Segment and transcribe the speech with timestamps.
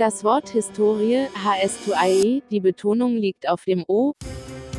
[0.00, 4.14] Das Wort Historie, HS2IE, die Betonung liegt auf dem O,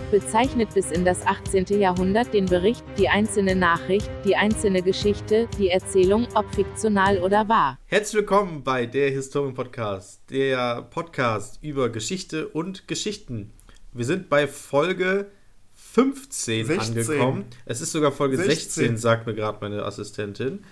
[0.10, 1.80] bezeichnet bis in das 18.
[1.80, 7.78] Jahrhundert den Bericht, die einzelne Nachricht, die einzelne Geschichte, die Erzählung, ob fiktional oder wahr.
[7.86, 13.54] Herzlich willkommen bei der Historien-Podcast, der Podcast über Geschichte und Geschichten.
[13.94, 15.30] Wir sind bei Folge
[15.76, 16.98] 15 16.
[16.98, 17.46] angekommen.
[17.66, 20.64] Es ist sogar Folge 16, 16 sagt mir gerade meine Assistentin.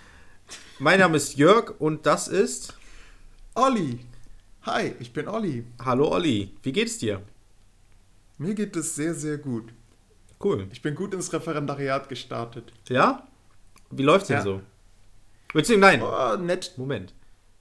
[0.80, 2.74] Mein Name ist Jörg und das ist.
[3.54, 4.00] Olli.
[4.64, 5.64] Hi, ich bin Olli.
[5.84, 7.22] Hallo Olli, wie geht's dir?
[8.38, 9.74] Mir geht es sehr, sehr gut.
[10.44, 10.68] Cool.
[10.72, 12.72] Ich bin gut ins Referendariat gestartet.
[12.88, 13.28] Ja?
[13.90, 14.44] Wie läuft's denn Ja.
[14.44, 14.62] so?
[15.54, 16.74] Beziehungsweise, nein, Oh, nett.
[16.78, 17.14] Moment.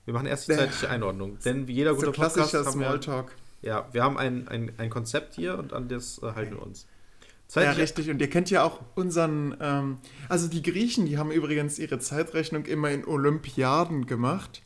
[0.05, 0.59] Wir machen erst die Ja.
[0.59, 1.39] zeitliche Einordnung.
[1.45, 3.33] Denn wie jeder So gute Podcast klassischer haben wir, Smalltalk.
[3.62, 6.87] ja, wir haben ein, ein, ein Konzept hier und an das äh, halten wir uns.
[7.23, 8.11] Ja, Zeitliche richtig.
[8.11, 9.56] Und ihr kennt ja auch unseren.
[9.61, 14.62] Ähm, also, die Griechen, die haben übrigens ihre Zeitrechnung immer in Olympiaden gemacht.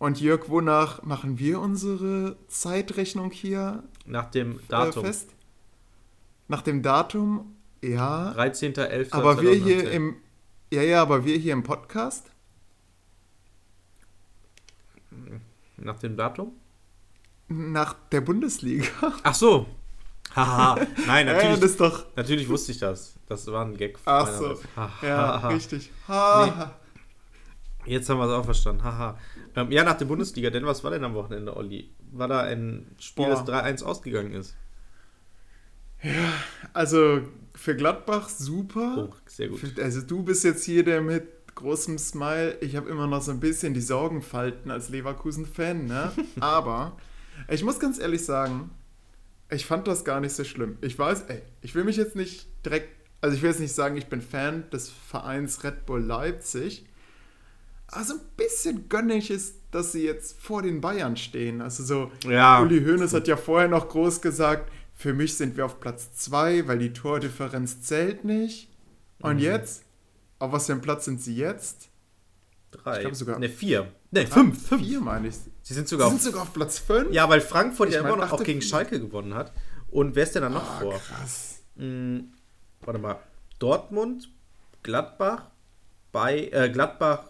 [0.00, 5.04] Und Jörg, wonach machen wir unsere Zeitrechnung hier nach dem äh, Datum.
[5.04, 5.28] fest?
[6.48, 7.54] Nach dem Datum?
[7.82, 8.32] Ja.
[8.32, 9.08] 13.11.
[9.12, 9.92] Aber wir hier 2018.
[9.92, 10.16] im.
[10.72, 12.30] Ja, ja, aber wir hier im Podcast?
[15.76, 16.52] Nach dem Datum?
[17.48, 18.86] Nach der Bundesliga.
[19.22, 19.66] Ach so.
[20.34, 20.76] Haha.
[21.06, 22.06] Nein, Ja, natürlich, das ist doch.
[22.16, 23.16] natürlich wusste ich das.
[23.26, 23.98] Das war ein Gag.
[24.06, 24.58] Ach so.
[24.76, 25.48] Ja, ha, ha.
[25.48, 25.90] richtig.
[27.86, 28.84] Jetzt haben wir es auch verstanden.
[28.84, 29.18] Haha.
[29.56, 30.50] Ähm, ja, nach der Bundesliga.
[30.50, 31.90] Denn was war denn am Wochenende, Olli?
[32.12, 33.30] War da ein Spiel, Boah.
[33.30, 34.56] das 3-1 ausgegangen ist?
[36.72, 37.22] Also
[37.54, 39.10] für Gladbach super.
[39.10, 39.78] Oh, sehr gut.
[39.78, 42.56] Also du bist jetzt hier der mit großem Smile.
[42.60, 46.12] Ich habe immer noch so ein bisschen die Sorgenfalten als Leverkusen-Fan, ne?
[46.40, 46.96] Aber
[47.48, 48.70] ich muss ganz ehrlich sagen,
[49.50, 50.78] ich fand das gar nicht so schlimm.
[50.80, 52.88] Ich weiß, ey, ich will mich jetzt nicht direkt,
[53.20, 56.86] also ich will jetzt nicht sagen, ich bin Fan des Vereins Red Bull Leipzig.
[57.92, 61.60] Also ein bisschen gönne ich es, dass sie jetzt vor den Bayern stehen.
[61.60, 62.60] Also so, Ja.
[62.60, 66.68] Uli Hoeneß hat ja vorher noch groß gesagt, für mich sind wir auf Platz 2,
[66.68, 68.68] weil die Tordifferenz zählt nicht.
[69.20, 69.42] Und Mhm.
[69.42, 69.82] jetzt?
[70.38, 71.88] Auf was für einem Platz sind sie jetzt?
[72.70, 72.96] Drei.
[72.96, 73.90] Ich glaub sogar- Ne, vier.
[74.12, 74.68] Ne, fünf.
[74.68, 74.82] Fünf.
[74.82, 75.34] Vier meine ich.
[75.62, 77.12] Sie sind Sie sogar sind auf, sogar auf Platz 5?
[77.12, 78.68] Ja, weil Frankfurt Ich ja immer noch auch gegen vier.
[78.70, 79.52] Schalke gewonnen hat.
[79.90, 80.98] Und wer ist denn da noch Ah, vor?
[80.98, 81.58] krass.
[81.76, 82.32] Hm,
[82.82, 83.16] warte mal.
[83.58, 84.30] Dortmund,
[84.82, 85.50] Gladbach,
[86.12, 87.29] bei äh, Gladbach,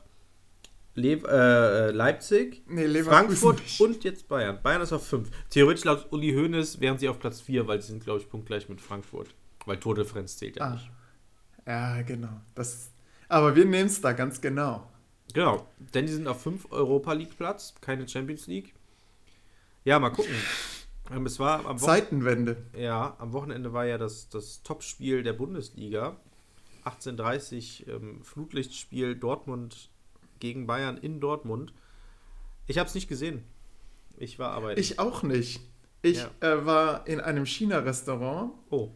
[0.94, 4.58] Le äh, Leipzig, Nee, Frankfurt und jetzt Bayern.
[4.62, 5.30] Bayern ist auf 5.
[5.48, 8.68] Theoretisch laut Uli Hoeneß wären sie auf Platz 4, weil sie sind, glaube ich, punktgleich
[8.68, 9.28] mit Frankfurt.
[9.66, 10.70] Weil Tordifferenz zählt ja Ah.
[10.72, 10.90] nicht.
[11.66, 12.40] Ja, genau.
[12.54, 12.90] Das,
[13.28, 14.90] aber wir nehmen es da ganz genau.
[15.32, 18.74] Genau, denn die sind auf 5 Europa League Platz, keine Champions League.
[19.84, 20.34] Ja, mal gucken.
[21.12, 21.84] Ähm, Es war am Wochenende.
[21.86, 22.56] Zeitenwende.
[22.76, 26.16] Ja, am Wochenende war ja das, das Topspiel der Bundesliga.
[26.84, 29.90] 1830 ähm, Flutlichtspiel Dortmund
[30.40, 31.72] gegen Bayern in Dortmund.
[32.66, 33.44] Ich habe es nicht gesehen.
[34.16, 34.80] Ich war arbeiten.
[34.80, 35.60] Ich auch nicht.
[36.02, 36.30] Ich Ja.
[36.40, 38.90] äh, war in einem China-Restaurant oh.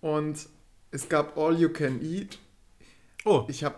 [0.00, 0.48] und
[0.90, 2.38] es gab All You Can Eat.
[3.24, 3.74] Oh, Ich habe.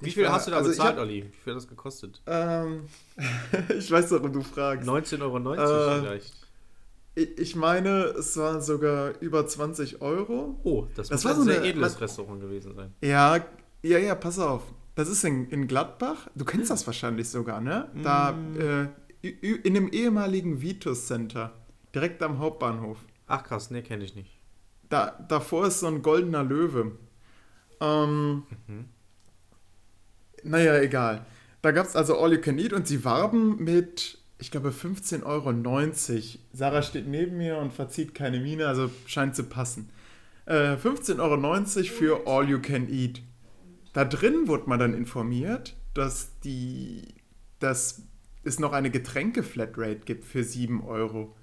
[0.00, 1.24] wie viel war- hast du da also bezahlt, hab- Olli?
[1.24, 2.22] Wie viel hat das gekostet?
[2.26, 2.84] Ähm,
[3.76, 4.88] ich weiß, warum du fragst.
[4.88, 6.34] 19,90 Euro Äh, vielleicht.
[7.16, 10.60] Ich ich meine, es waren sogar über 20 Euro.
[10.64, 12.94] Oh, das, das muss war ein so sehr eine- edles was- Restaurant gewesen sein.
[13.00, 13.44] Ja,
[13.82, 14.62] ja, ja, pass auf.
[14.96, 16.26] Das ist in, in Gladbach.
[16.34, 17.88] Du kennst das wahrscheinlich sogar, ne?
[18.02, 21.52] Da äh, ü- ü- in dem ehemaligen Vitus Center,
[21.94, 22.98] direkt am Hauptbahnhof.
[23.28, 24.30] Ach krass, nee, kenne ich nicht.
[24.88, 26.92] Da, davor ist so ein goldener Löwe.
[27.80, 28.42] Ähm,
[30.42, 31.26] Naja, egal.
[31.62, 35.24] Da gab es also All You Can Eat und sie warben mit, ich glaube, 15,90
[35.24, 35.52] Euro.
[36.52, 39.90] Sarah steht neben mir und verzieht keine Miene, also scheint zu passen.
[40.46, 43.20] Äh, 15,90 Euro für All You Can Eat.
[43.96, 47.14] Da drin wurde man dann informiert, dass, die,
[47.60, 48.02] dass
[48.44, 51.34] es noch eine Getränke-Flatrate gibt für 7 Euro.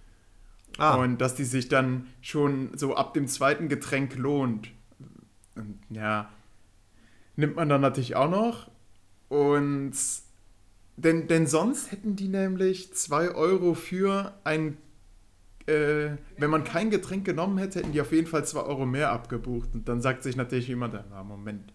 [0.77, 4.69] Ah, Und dass die sich dann schon so ab dem zweiten Getränk lohnt.
[5.55, 6.29] Und ja,
[7.35, 8.69] nimmt man dann natürlich auch noch.
[9.29, 9.93] Und
[10.95, 14.77] denn, denn sonst hätten die nämlich 2 Euro für ein,
[15.65, 19.11] äh, wenn man kein Getränk genommen hätte, hätten die auf jeden Fall 2 Euro mehr
[19.11, 19.69] abgebucht.
[19.73, 21.73] Und dann sagt sich natürlich jemand, na Moment,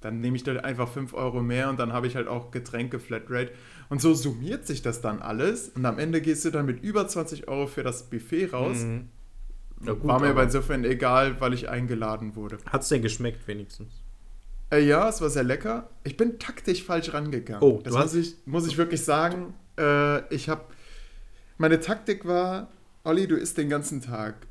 [0.00, 2.98] dann nehme ich da einfach 5 Euro mehr und dann habe ich halt auch Getränke
[2.98, 3.52] Flatrate.
[3.88, 5.68] Und so summiert sich das dann alles.
[5.70, 8.78] Und am Ende gehst du dann mit über 20 Euro für das Buffet raus.
[8.78, 9.08] mhm.
[9.82, 12.58] Ja, gut, War mir aber- insofern egal, weil ich eingeladen wurde.
[12.66, 13.88] Hat's denn geschmeckt wenigstens?
[14.70, 15.88] Äh, ja, es war sehr lecker.
[16.04, 17.62] Ich bin taktisch falsch rangegangen.
[17.62, 19.54] Oh, das muss ich, muss ich wirklich sagen.
[19.78, 20.64] Äh, ich habe
[21.58, 22.68] meine Taktik war,
[23.04, 24.46] Olli, du isst den ganzen Tag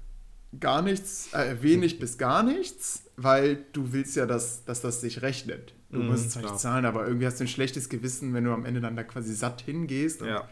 [0.57, 5.21] gar nichts, äh, wenig bis gar nichts, weil du willst ja, dass, dass das sich
[5.21, 5.73] rechnet.
[5.91, 8.51] Du Mhm, musst zwar nicht zahlen, aber irgendwie hast du ein schlechtes Gewissen, wenn du
[8.53, 10.21] am Ende dann da quasi satt hingehst.
[10.21, 10.47] Und, Ja.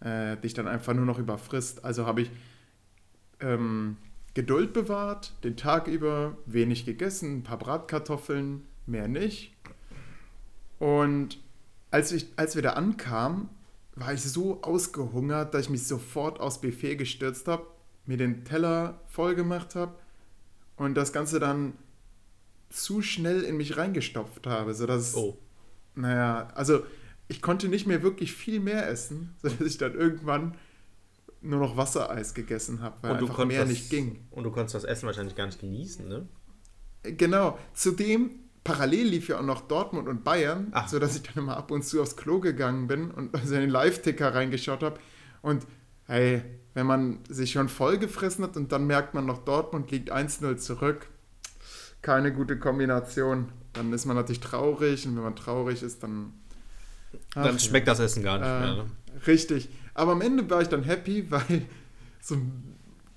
[0.00, 1.84] äh, dich dann einfach nur noch überfrisst.
[1.84, 2.30] Also habe ich
[3.40, 3.96] ähm,
[4.34, 9.54] Geduld bewahrt, den Tag über wenig gegessen, ein paar Bratkartoffeln, mehr nicht.
[10.78, 11.38] Und
[11.90, 13.48] als, ich, als wir da ankamen,
[13.96, 17.66] war ich so ausgehungert, dass ich mich sofort aufs Buffet gestürzt habe,
[18.10, 19.94] mir den Teller voll gemacht habe
[20.74, 21.74] und das Ganze dann
[22.68, 25.38] zu schnell in mich reingestopft habe, sodass, Oh.
[25.94, 26.82] naja, also
[27.28, 30.56] ich konnte nicht mehr wirklich viel mehr essen, sodass ich dann irgendwann
[31.40, 34.26] nur noch Wassereis gegessen habe, weil einfach mehr das, nicht ging.
[34.32, 36.26] Und du konntest das Essen wahrscheinlich gar nicht genießen, ne?
[37.04, 37.58] Genau.
[37.74, 38.30] Zudem,
[38.64, 40.88] parallel lief ja auch noch Dortmund und Bayern, Ach.
[40.88, 43.70] sodass ich dann immer ab und zu aufs Klo gegangen bin und also in den
[43.70, 44.98] Live-Ticker reingeschaut habe.
[45.42, 45.64] Und
[46.06, 46.42] hey,
[46.74, 50.56] wenn man sich schon voll gefressen hat und dann merkt man noch, Dortmund liegt 1-0
[50.56, 51.08] zurück,
[52.02, 53.50] keine gute Kombination.
[53.72, 56.32] Dann ist man natürlich traurig und wenn man traurig ist, dann.
[57.34, 57.58] Ach Dann ja.
[57.58, 58.86] schmeckt das Essen gar nicht Äh, mehr, ne?
[59.26, 59.68] Richtig.
[59.94, 61.66] Aber am Ende war ich dann happy, weil
[62.20, 62.36] so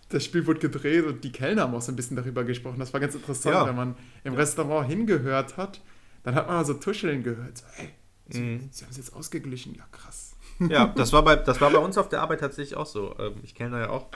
[0.10, 2.78] das Spiel wurde gedreht und die Kellner haben auch so ein bisschen darüber gesprochen.
[2.80, 3.66] Das war ganz interessant, Ja.
[3.68, 5.82] wenn man im Restaurant hingehört hat.
[6.24, 7.58] Dann hat man so Tuscheln gehört.
[7.58, 7.90] So, ey,
[8.30, 8.70] sie, Mhm.
[8.72, 9.74] sie haben es jetzt ausgeglichen.
[9.76, 10.33] Ja, krass.
[10.70, 13.16] Ja, das war, bei, das war bei uns auf der Arbeit tatsächlich auch so.
[13.20, 14.08] Ähm, Ich kenne da ja auch.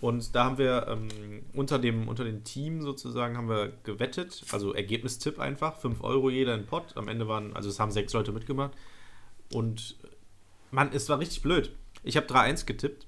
[0.00, 1.08] Und da haben wir ähm,
[1.54, 6.54] unter, dem, unter dem Team sozusagen haben wir gewettet, also Ergebnistipp einfach, 5 Euro jeder
[6.54, 6.96] in Pott.
[6.96, 8.70] Am Ende waren, also es haben sechs Leute mitgemacht.
[9.52, 9.96] Und
[10.70, 11.72] man, es war richtig blöd.
[12.04, 13.06] Ich habe 3-1 getippt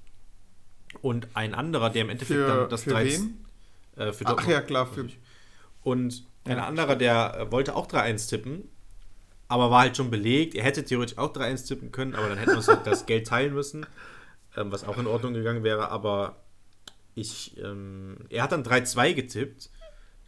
[1.00, 3.44] und ein anderer, der im Endeffekt Für, dann das für 3 wen?
[3.96, 4.50] Äh, für Ach Dortmund.
[4.52, 4.86] ja, klar.
[4.86, 5.06] Für,
[5.84, 6.66] Und ein Ja.
[6.66, 8.68] anderer, der wollte auch 3-1 tippen,
[9.50, 10.54] aber war halt schon belegt.
[10.54, 13.26] Er hätte theoretisch auch 3-1 tippen können, aber dann hätten wir uns halt das Geld
[13.26, 13.84] teilen müssen,
[14.56, 15.90] ähm, was auch in Ordnung gegangen wäre.
[15.90, 16.36] Aber
[17.14, 19.70] ich, ähm, er hat dann 3-2 getippt.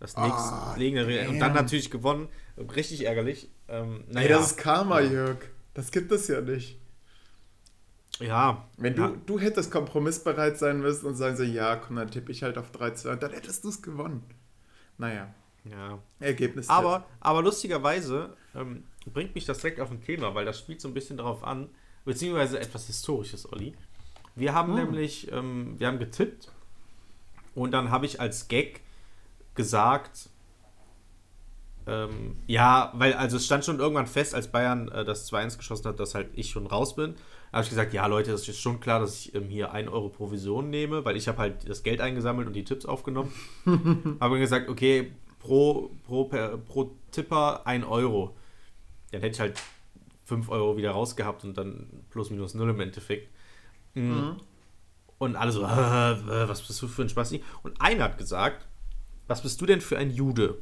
[0.00, 0.26] Das Ah,
[0.74, 2.28] nächstgelegene und dann natürlich gewonnen.
[2.58, 3.48] Richtig ärgerlich.
[3.68, 5.38] Ähm, Ey, naja, das ist Karma, Jörg.
[5.74, 6.78] Das gibt es ja nicht.
[8.20, 8.68] ja.
[8.76, 12.32] Wenn ja, du, du hättest kompromissbereit sein müssen und sagen so, ja, komm, dann tippe
[12.32, 14.24] ich halt auf 3-2 und dann hättest du es gewonnen.
[14.98, 15.32] Naja,
[15.64, 15.98] ja.
[16.18, 16.68] Ergebnis.
[16.68, 20.88] Aber, aber lustigerweise ähm, bringt mich das direkt auf ein Thema, weil das spielt so
[20.88, 21.68] ein bisschen darauf an,
[22.04, 23.74] beziehungsweise etwas Historisches, Olli.
[24.34, 24.84] Wir haben Hm.
[24.84, 26.50] nämlich, ähm, wir haben getippt
[27.54, 28.80] und dann habe ich als Gag
[29.54, 30.28] gesagt,
[31.86, 35.88] ähm, ja, weil, also es stand schon irgendwann fest, als Bayern äh, das 2-1 geschossen
[35.88, 37.14] hat, dass halt ich schon raus bin.
[37.50, 39.90] Da habe ich gesagt, ja Leute, das ist schon klar, dass ich ähm, hier 1
[39.90, 43.32] Euro Provision nehme, weil ich habe halt das Geld eingesammelt und die Tipps aufgenommen.
[44.20, 48.34] habe gesagt, okay, pro, pro, per, pro Tipper 1 Euro.
[49.12, 49.62] Dann hätte ich halt
[50.24, 53.30] 5 Euro wieder rausgehabt und dann plus minus null im Endeffekt.
[53.94, 54.38] Mhm.
[55.18, 57.44] Und alle so, äh, äh, was bist du für ein Spasti?
[57.62, 58.66] Und einer hat gesagt,
[59.28, 60.58] was bist du denn für ein Jude?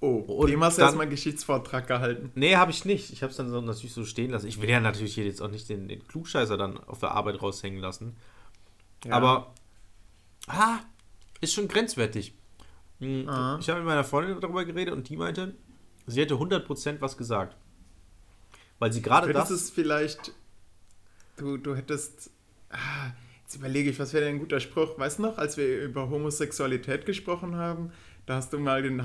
[0.00, 2.32] Oh, Und dem hast du erstmal einen Geschichtsvortrag gehalten.
[2.34, 3.12] Nee, habe ich nicht.
[3.12, 4.48] Ich habe es dann so natürlich so stehen lassen.
[4.48, 7.40] Ich will ja natürlich hier jetzt auch nicht den, den Klugscheißer dann auf der Arbeit
[7.40, 8.16] raushängen lassen.
[9.04, 9.14] Ja.
[9.14, 9.54] Aber,
[10.48, 10.80] ah,
[11.40, 12.34] ist schon grenzwertig.
[13.02, 13.58] Hm, Aha.
[13.60, 15.54] Ich habe mit meiner Freundin darüber geredet und die meinte,
[16.06, 17.56] sie hätte 100% was gesagt.
[18.78, 19.50] Weil sie gerade das...
[19.50, 20.32] es vielleicht,
[21.36, 22.30] du, du hättest,
[22.70, 23.10] ah,
[23.42, 24.98] jetzt überlege ich, was wäre denn ein guter Spruch?
[24.98, 27.92] Weißt du noch, als wir über Homosexualität gesprochen haben,
[28.26, 29.02] da hast du mal den,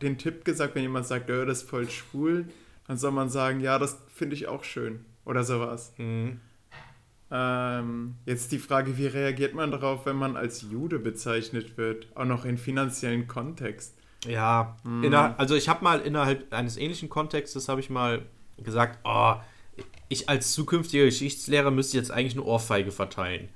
[0.00, 2.46] den Tipp gesagt, wenn jemand sagt, oh, das ist voll schwul,
[2.86, 5.04] dann soll man sagen, ja, das finde ich auch schön.
[5.24, 5.92] Oder sowas.
[5.96, 6.40] Hm,
[7.30, 12.08] Ähm, jetzt die Frage, wie reagiert man darauf, wenn man als Jude bezeichnet wird?
[12.16, 13.96] Auch noch in finanziellen Kontext.
[14.26, 18.26] Ja, inner, also ich habe mal innerhalb eines ähnlichen Kontextes habe ich mal
[18.58, 19.36] gesagt, oh,
[20.08, 23.48] ich als zukünftiger Geschichtslehrer müsste jetzt eigentlich eine Ohrfeige verteilen.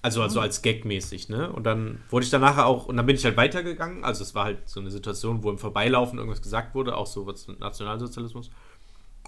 [0.00, 1.52] Also, also als Gag-mäßig, ne?
[1.52, 4.04] Und dann wurde ich danach auch, und dann bin ich halt weitergegangen.
[4.04, 7.26] Also es war halt so eine Situation, wo im Vorbeilaufen irgendwas gesagt wurde, auch so
[7.26, 8.50] was mit Nationalsozialismus.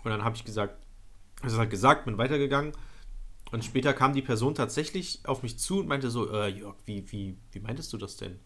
[0.02, 0.76] Und dann habe ich gesagt,
[1.42, 2.72] das halt gesagt, bin weitergegangen.
[3.52, 7.10] Und später kam die Person tatsächlich auf mich zu und meinte so, äh, Jörg, wie,
[7.10, 8.38] wie, wie meintest du das denn?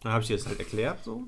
[0.00, 1.24] Dann habe ich ihr das halt erklärt so.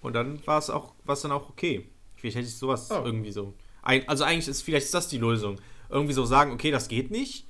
[0.00, 1.88] Und dann war es auch, war dann auch okay.
[2.16, 3.02] Vielleicht hätte ich sowas Oh.
[3.04, 3.54] irgendwie so.
[3.82, 5.60] Ein, also eigentlich ist vielleicht ist das die Lösung.
[5.88, 7.46] Irgendwie so sagen, okay, das geht nicht,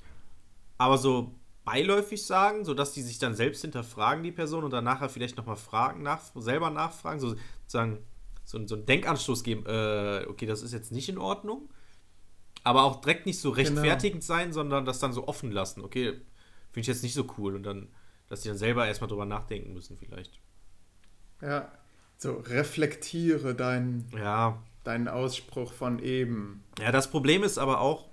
[0.78, 1.34] aber so
[1.64, 5.56] beiläufig sagen, sodass die sich dann selbst hinterfragen, die Person, und dann nachher vielleicht nochmal
[5.56, 7.98] fragen, nach, selber nachfragen, so sozusagen
[8.44, 11.68] so, so einen Denkanstoß geben, äh, okay, das ist jetzt nicht in Ordnung.
[12.64, 15.82] Aber auch direkt nicht so rechtfertigend sein, sondern das dann so offen lassen.
[15.82, 16.12] Okay,
[16.70, 17.56] finde ich jetzt nicht so cool.
[17.56, 17.88] Und dann,
[18.28, 20.38] dass die dann selber erstmal drüber nachdenken müssen, vielleicht.
[21.40, 21.70] Ja.
[22.18, 26.62] So, reflektiere deinen, Ja, deinen Ausspruch von eben.
[26.80, 28.06] Ja, das Problem ist aber auch,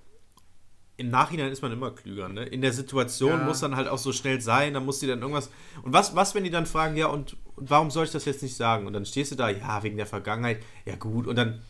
[0.96, 2.28] im Nachhinein ist man immer klüger.
[2.28, 2.44] Ne?
[2.44, 3.44] In der Situation Ja.
[3.44, 5.50] muss dann halt auch so schnell sein, dann muss die dann irgendwas.
[5.82, 8.42] Und was, was, wenn die dann fragen, ja, und, und warum soll ich das jetzt
[8.42, 8.86] nicht sagen?
[8.86, 11.62] Und dann stehst du da, ja, wegen der Vergangenheit, ja gut, und dann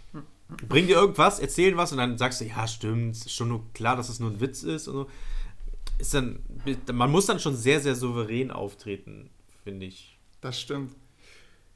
[0.69, 3.97] bringen dir irgendwas, erzählen was und dann sagst du, ja, stimmt, ist schon nur klar,
[3.97, 5.11] dass es nur ein Witz ist und so.
[5.99, 6.41] Ist dann,
[6.93, 9.31] man muss dann schon sehr, sehr souverän auftreten,
[9.65, 10.19] finde ich.
[10.41, 10.95] Das stimmt.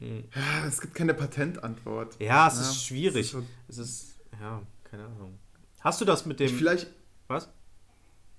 [0.00, 0.24] Hm.
[0.34, 2.16] Ja, es gibt keine Patentantwort.
[2.20, 3.20] Ja, es Ja, ist schwierig.
[3.20, 4.06] es ist so- es ist,
[4.40, 5.38] ja, keine Ahnung.
[5.80, 6.48] Hast du das mit dem.
[6.48, 6.86] Vielleicht,
[7.28, 7.48] was?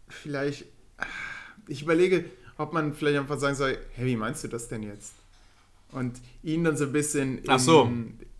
[0.08, 0.66] vielleicht,
[1.68, 2.26] ich überlege,
[2.58, 5.14] ob man vielleicht einfach sagen soll, hey, wie meinst du das denn jetzt?
[5.92, 7.90] Und ihn dann so ein bisschen in, so.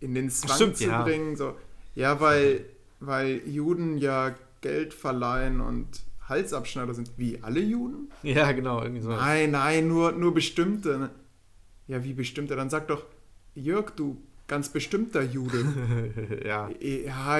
[0.00, 1.02] in den Zwang Stimmt, zu ja.
[1.02, 1.36] bringen.
[1.36, 1.56] So,
[1.96, 2.64] ja, weil,
[3.00, 5.88] weil Juden ja Geld verleihen und
[6.28, 7.10] Halsabschneider sind.
[7.16, 8.10] Wie alle Juden?
[8.22, 9.10] Ja, genau, irgendwie so.
[9.10, 11.10] Nein, nein, nur, nur bestimmte.
[11.88, 12.54] Ja, wie bestimmte?
[12.56, 13.04] Dann sag doch,
[13.54, 16.42] Jörg, du ganz bestimmter Jude.
[16.44, 16.68] ja.
[16.80, 17.38] Ja,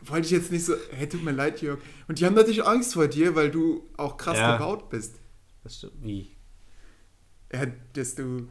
[0.00, 1.78] wollte ich jetzt nicht so, hey, tut mir leid, Jörg.
[2.08, 4.56] Und die haben natürlich Angst vor dir, weil du auch krass Ja.
[4.56, 5.16] gebaut bist.
[5.62, 5.94] Das stimmt.
[6.02, 6.36] Wie?
[7.52, 8.48] Ja, dass du,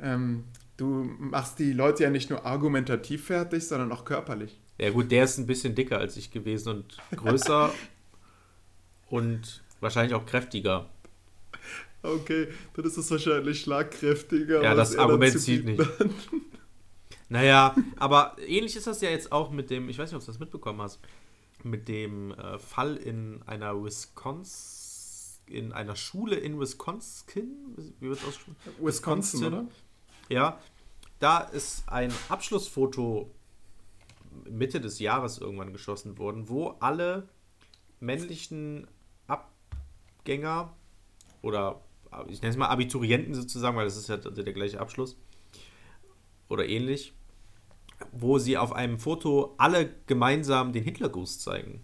[0.00, 0.44] ähm,
[0.76, 0.86] du
[1.18, 4.60] machst die Leute ja nicht nur argumentativ fertig, sondern auch körperlich.
[4.78, 7.72] Ja, gut, der ist ein bisschen dicker als ich gewesen und größer
[9.08, 10.88] und wahrscheinlich auch kräftiger.
[12.02, 14.62] Okay, dann ist es wahrscheinlich schlagkräftiger.
[14.62, 15.80] Ja, das Argument zieht nicht.
[15.80, 16.10] hat.
[17.28, 20.30] Naja, aber ähnlich ist das ja jetzt auch mit dem, ich weiß nicht, ob du
[20.30, 21.00] das mitbekommen hast,
[21.62, 28.24] mit dem äh, Fall in einer Wisconsin, in einer Schule in Wisconsin, wie wird es
[28.24, 28.56] ausgesprochen?
[28.80, 29.66] Wisconsin, oder?
[30.28, 30.58] Ja,
[31.18, 33.30] da ist ein Abschlussfoto
[34.48, 37.28] Mitte des Jahres irgendwann geschossen worden, wo alle
[38.00, 38.86] männlichen
[39.26, 40.72] Abgänger
[41.42, 41.80] oder
[42.28, 45.16] ich nenne es mal Abiturienten sozusagen, weil das ist ja der gleiche Abschluss
[46.48, 47.12] oder ähnlich,
[48.12, 51.80] wo sie auf einem Foto alle gemeinsam den Hitlergruß zeigen.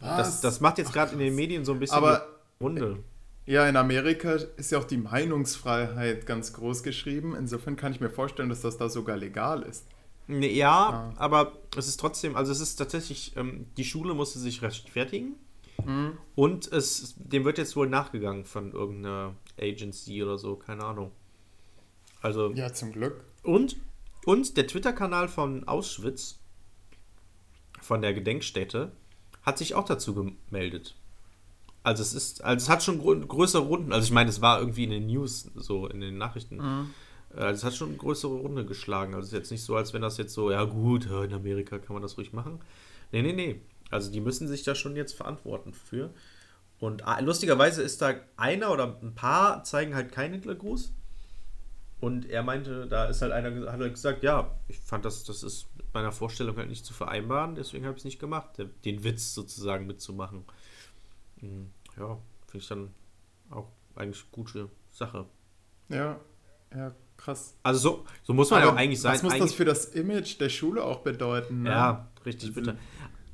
[0.00, 2.28] Das, das macht jetzt gerade in den Medien so ein bisschen Aber
[2.60, 3.02] Runde.
[3.46, 7.34] ja, in Amerika ist ja auch die Meinungsfreiheit ganz groß geschrieben.
[7.34, 9.86] Insofern kann ich mir vorstellen, dass das da sogar legal ist.
[10.28, 11.14] Nee, ja, Ah.
[11.16, 15.34] aber es ist trotzdem, also es ist tatsächlich, ähm, die Schule musste sich rechtfertigen
[15.84, 16.18] Mhm.
[16.34, 21.12] und es, dem wird jetzt wohl nachgegangen von irgendeiner Agency oder so, keine Ahnung.
[22.20, 23.24] Also, Ja, zum Glück.
[23.42, 23.76] und,
[24.26, 26.38] und der Twitter-Kanal von Auschwitz,
[27.80, 28.92] von der Gedenkstätte,
[29.42, 30.94] hat sich auch dazu gemeldet.
[31.84, 34.58] Also es ist, also es hat schon grö größere Runden, also ich meine, es war
[34.58, 36.56] irgendwie in den News, so in den Nachrichten.
[36.56, 36.90] Mhm.
[37.38, 39.14] Äh, Es hat schon eine größere Runde geschlagen.
[39.14, 41.34] Also es ist jetzt nicht so, als wenn das jetzt so, ja gut, äh, in
[41.34, 42.60] Amerika kann man das ruhig machen.
[43.12, 43.62] Nee, nee, nee.
[43.90, 46.10] Also die müssen sich da schon jetzt verantworten für.
[46.80, 50.92] Und ah, lustigerweise ist da einer oder ein paar zeigen halt keinen Hitlergruß.
[52.00, 55.42] Und er meinte, da ist halt einer, hat halt gesagt, ja, ich fand das, das
[55.42, 58.50] ist mit meiner Vorstellung halt nicht zu vereinbaren, deswegen habe ich es nicht gemacht,
[58.84, 60.44] den Witz sozusagen mitzumachen.
[61.40, 62.94] Hm, Ja, finde ich dann
[63.50, 63.66] auch
[63.96, 65.26] eigentlich gute Sache.
[65.88, 66.20] Ja,
[66.72, 67.54] ja, krass.
[67.62, 69.12] Also so, so muss man ja auch eigentlich sein.
[69.14, 71.64] Was muss das eigentlich, für das Image der Schule auch bedeuten?
[71.64, 71.70] Ne?
[71.70, 72.78] ja, richtig, Also- bitte.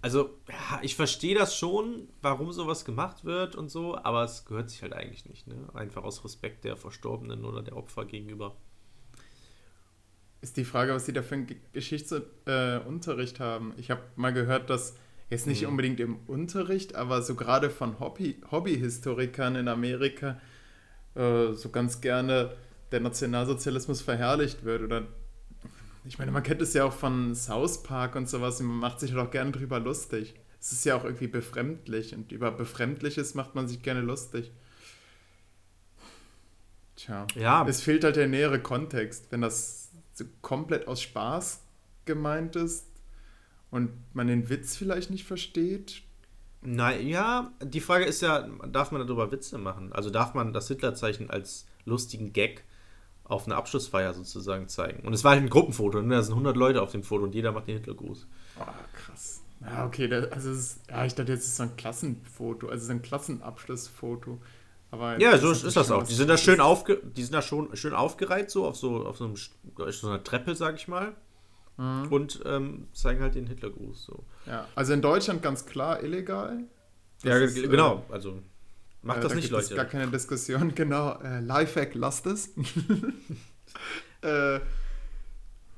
[0.03, 4.69] Also, ja, ich verstehe das schon, warum sowas gemacht wird und so, aber es gehört
[4.69, 5.55] sich halt eigentlich nicht, ne?
[5.73, 8.55] Einfach aus Respekt der Verstorbenen oder der Opfer gegenüber.
[10.43, 13.73] Ist die Frage, was sie da für einen Ge- Geschichtsunterricht äh, haben.
[13.79, 14.95] Ich habe mal gehört, dass
[15.31, 15.69] jetzt nicht Mhm.
[15.71, 20.39] unbedingt im Unterricht, aber so gerade von Hobby, Hobbyhistorikern in Amerika
[21.15, 22.55] äh, so ganz gerne
[22.95, 24.83] der Nationalsozialismus verherrlicht wird.
[24.83, 25.03] Oder
[26.05, 29.01] ich meine, man kennt es ja auch von South Park und sowas, und man macht
[29.01, 30.35] sich halt auch gerne drüber lustig.
[30.61, 34.51] Es ist ja auch irgendwie befremdlich und über Befremdliches macht man sich gerne lustig.
[36.97, 37.27] Tja.
[37.35, 41.61] Ja, Es fehlt halt der nähere Kontext, wenn das so komplett aus Spaß
[42.05, 42.87] gemeint ist
[43.71, 46.03] und man den Witz vielleicht nicht versteht.
[46.63, 49.93] naja, die Frage ist ja, darf man darüber Witze machen?
[49.93, 52.65] Also darf man das Hitlerzeichen als lustigen Gag
[53.25, 55.07] auf einer Abschlussfeier sozusagen zeigen?
[55.07, 56.15] Und es war halt ein Gruppenfoto, ne?
[56.17, 58.27] da sind 100 Leute auf dem Foto und jeder macht den Hitlergruß.
[58.61, 58.65] Oh,
[58.95, 59.41] krass.
[59.61, 62.93] Ja, okay, das, also ist, ja, ich dachte jetzt ist so ein Klassenfoto, also so
[62.93, 64.39] ein Klassenabschlussfoto.
[64.91, 66.03] Aber Ja, so ist, natürlich das auch.
[66.05, 69.17] Die sind da schön aufge die sind da schon schön aufgereiht, so auf so auf
[69.17, 69.37] so, einem,
[69.91, 71.15] so einer Treppe, sag ich mal.
[71.77, 72.07] Mhm.
[72.11, 74.05] Und ähm, zeigen halt den Hitlergruß.
[74.05, 74.23] So.
[74.47, 76.59] Ja, also in Deutschland ganz klar illegal.
[77.23, 78.05] Das Ja, ist, ge- äh, genau.
[78.11, 78.39] Also
[79.05, 79.83] macht äh, das da nicht, gibt es Leute.
[79.83, 81.21] gar keine Diskussion, genau.
[81.23, 82.55] Äh, Lifehack, lasst es.
[84.23, 84.61] äh,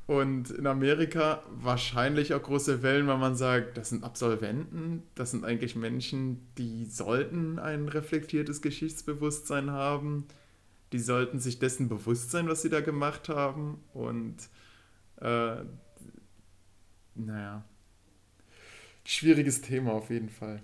[0.06, 5.45] und in Amerika wahrscheinlich auch große Wellen, weil man sagt, das sind Absolventen, das sind
[5.45, 10.28] eigentlich Menschen, die sollten ein reflektiertes Geschichtsbewusstsein haben,
[10.92, 14.37] die sollten sich dessen bewusst sein, was sie da gemacht haben und
[15.21, 15.56] äh,
[17.16, 17.64] naja,
[19.04, 20.62] schwieriges Thema auf jeden Fall.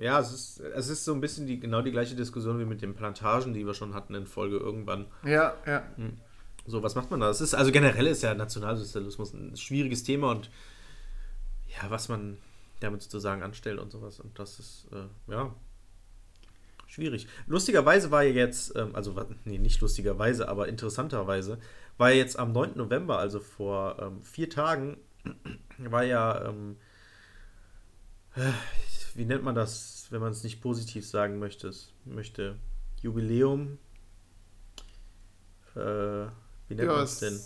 [0.00, 2.80] Ja, es ist, es ist so ein bisschen die, genau die gleiche Diskussion wie mit
[2.80, 5.04] den Plantagen, die wir schon hatten in Folge irgendwann.
[5.24, 5.82] Ja, ja.
[6.66, 7.28] So, was macht man da?
[7.28, 10.50] Es ist, also generell ist ja Nationalsozialismus ein schwieriges Thema und
[11.68, 12.38] ja, was man
[12.80, 14.20] damit sozusagen anstellt und sowas.
[14.20, 15.54] Und das ist, äh, ja,
[16.86, 17.28] schwierig.
[17.46, 19.14] Lustigerweise war ja jetzt, ähm, also,
[19.44, 21.58] nee, nicht lustigerweise, aber interessanterweise,
[21.98, 22.72] war ja jetzt am 9.
[22.74, 24.96] November, also vor ähm, vier Tagen,
[25.76, 26.78] war ja, ähm,
[28.34, 28.50] äh,
[29.16, 31.72] wie nennt man das, wenn man es nicht positiv sagen möchte,
[32.04, 32.56] möchte
[33.02, 33.78] Jubiläum.
[35.74, 35.78] Äh,
[36.68, 37.38] wie nennt ja, man es denn?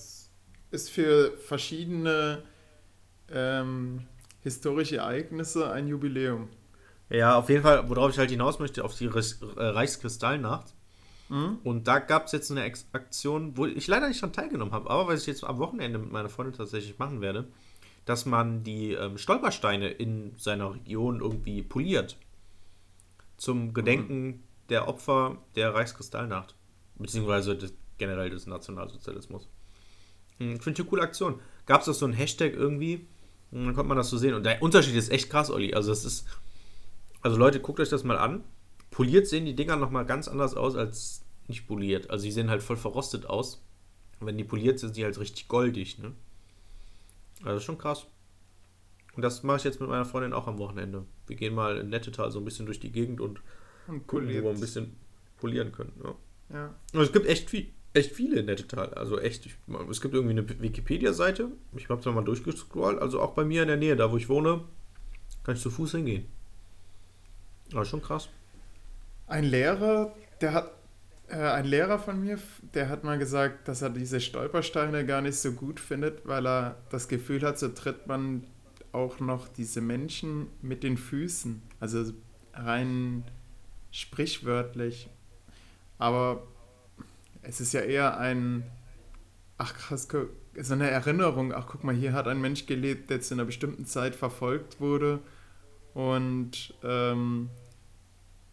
[0.71, 2.42] Ist für verschiedene
[3.30, 4.06] ähm,
[4.40, 6.49] historische Ereignisse ein Jubiläum.
[7.11, 9.11] Ja, auf jeden Fall, worauf ich halt hinaus möchte, auf die äh,
[9.56, 10.75] Reichskristallnacht.
[11.28, 11.59] Mhm.
[11.64, 15.09] Und da gab es jetzt eine Aktion, wo ich leider nicht daran teilgenommen habe, aber
[15.09, 17.49] was ich jetzt am Wochenende mit meiner Freundin tatsächlich machen werde,
[18.04, 22.16] dass man die ähm, Stolpersteine in seiner Region irgendwie poliert.
[23.37, 24.42] Zum Gedenken mhm.
[24.68, 26.54] der Opfer der Reichskristallnacht.
[26.96, 29.49] Beziehungsweise des, generell des Nationalsozialismus.
[30.38, 31.40] Hm, ich finde ich eine coole Aktion.
[31.66, 33.06] Gab es auch so ein Hashtag irgendwie,
[33.50, 34.34] hm, dann konnte man das so sehen.
[34.34, 35.75] Und der Unterschied ist echt krass, Olli.
[35.75, 36.26] Also es ist.
[37.23, 38.44] Also Leute, guckt euch das mal an.
[38.90, 42.11] Poliert sehen die Dinger nochmal ganz anders aus als nicht poliert.
[42.11, 43.64] Also die sehen halt voll verrostet aus.
[44.20, 46.12] Und wenn die poliert sind, sind die halt richtig goldig, ne?
[47.44, 48.06] Also schon krass.
[49.14, 51.04] Und das mache ich jetzt mit meiner Freundin auch am Wochenende.
[51.26, 53.40] Wir gehen mal in Nettetal so ein bisschen durch die Gegend und,
[53.86, 54.96] und gucken, wo wir ein bisschen
[55.38, 55.92] polieren können.
[56.02, 56.14] Ja.
[56.52, 56.74] ja.
[56.92, 58.92] Also es gibt echt viel, echt viele in Nettetal.
[58.94, 59.56] Also echt, ich,
[59.90, 61.48] es gibt irgendwie eine Wikipedia-Seite.
[61.76, 63.00] Ich habe da mal durchgescrollt.
[63.00, 64.64] Also auch bei mir in der Nähe, da wo ich wohne,
[65.44, 66.26] kann ich zu Fuß hingehen.
[67.72, 68.28] Aber schon krass.
[69.26, 70.72] Ein Lehrer, der hat,
[71.28, 72.38] ein Lehrer von mir,
[72.75, 76.76] der hat mal gesagt, dass er diese Stolpersteine gar nicht so gut findet, weil er
[76.90, 78.45] das Gefühl hat, so tritt man
[78.93, 81.62] auch noch diese Menschen mit den Füßen.
[81.81, 82.12] Also
[82.52, 83.25] rein
[83.90, 85.09] sprichwörtlich.
[85.99, 86.47] Aber
[87.43, 88.64] es ist ja eher ein,
[89.59, 93.35] ach krass, so eine Erinnerung, ach guck mal, hier hat ein Mensch gelebt, der zu
[93.35, 95.20] einer bestimmten Zeit verfolgt wurde
[95.94, 97.51] und, ähm,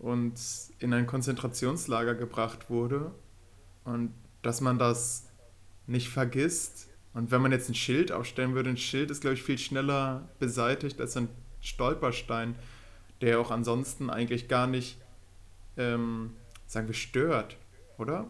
[0.02, 0.34] und
[0.80, 3.12] in ein Konzentrationslager gebracht wurde
[3.84, 5.28] und dass man das
[5.86, 6.90] nicht vergisst.
[7.14, 10.28] Und wenn man jetzt ein Schild aufstellen würde, ein Schild ist, glaube ich, viel schneller
[10.40, 11.30] beseitigt als ein
[11.62, 12.56] Stolperstein,
[13.22, 14.98] der auch ansonsten eigentlich gar nicht,
[15.78, 16.32] ähm,
[16.66, 17.58] sagen wir, stört,
[18.00, 18.28] oder?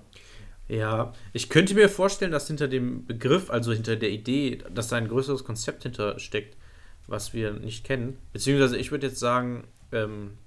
[0.68, 4.98] Ja, ich könnte mir vorstellen, dass hinter dem Begriff, also hinter der Idee, dass da
[4.98, 6.58] ein größeres Konzept hinter steckt,
[7.08, 8.18] was wir nicht kennen.
[8.34, 10.38] Beziehungsweise ich würde jetzt sagen, ähm,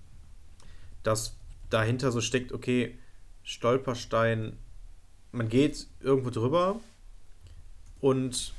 [1.04, 1.36] dass
[1.70, 2.98] dahinter so steckt, okay,
[3.44, 4.58] Stolperstein,
[5.30, 6.80] man geht irgendwo drüber
[8.00, 8.52] und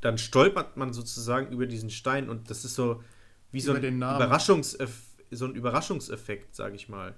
[0.00, 3.02] dann stolpert man sozusagen über diesen Stein und das ist so
[3.50, 7.14] wie so ein, Überraschungseff so ein Überraschungseffekt, sage ich mal.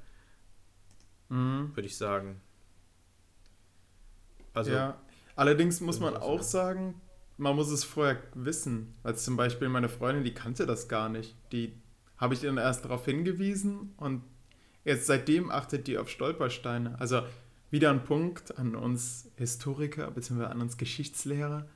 [1.29, 1.71] Mhm.
[1.75, 2.41] Würde ich sagen.
[4.53, 5.01] Also, ja.
[5.37, 7.01] Allerdings muss man auch sagen,
[7.37, 8.95] man muss es vorher wissen.
[9.03, 11.37] Als zum Beispiel meine Freundin, die kannte das gar nicht.
[11.53, 11.80] Die
[12.21, 14.23] habe ich dann erst darauf hingewiesen und
[14.85, 17.01] jetzt seitdem achtet die auf Stolpersteine.
[17.01, 17.23] Also
[17.71, 20.45] wieder ein Punkt an uns Historiker bzw.
[20.45, 21.67] an uns Geschichtslehrer.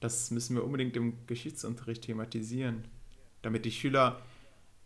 [0.00, 2.84] Das müssen wir unbedingt im Geschichtsunterricht thematisieren,
[3.42, 4.22] damit die Schüler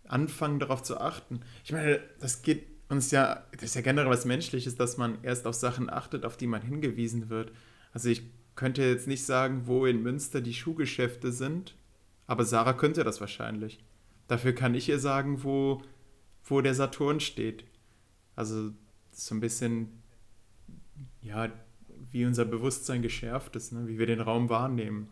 [0.09, 1.41] anfangen darauf zu achten.
[1.65, 5.47] Ich meine, das geht ist ja, das ist ja generell was Menschliches, dass man erst
[5.47, 7.51] auf Sachen achtet, auf die man hingewiesen wird.
[7.93, 8.23] Also ich
[8.55, 11.75] könnte jetzt nicht sagen, wo in Münster die Schuhgeschäfte sind,
[12.27, 13.83] aber Sarah könnte das wahrscheinlich.
[14.33, 15.83] Dafür kann ich ihr sagen, wo,
[16.45, 17.65] wo der Saturn steht.
[18.35, 18.71] Also
[19.11, 20.03] so ein bisschen,
[21.21, 21.53] ja,
[22.11, 23.87] wie unser Bewusstsein geschärft ist, ne?
[23.89, 25.11] wie wir den Raum wahrnehmen.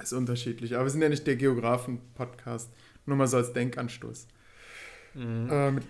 [0.00, 0.74] ist unterschiedlich.
[0.74, 2.72] Aber wir sind ja nicht der Geografen-Podcast.
[3.04, 4.26] Nur mal so als Denkanstoß.
[5.12, 5.48] Mhm.
[5.50, 5.80] Ähm,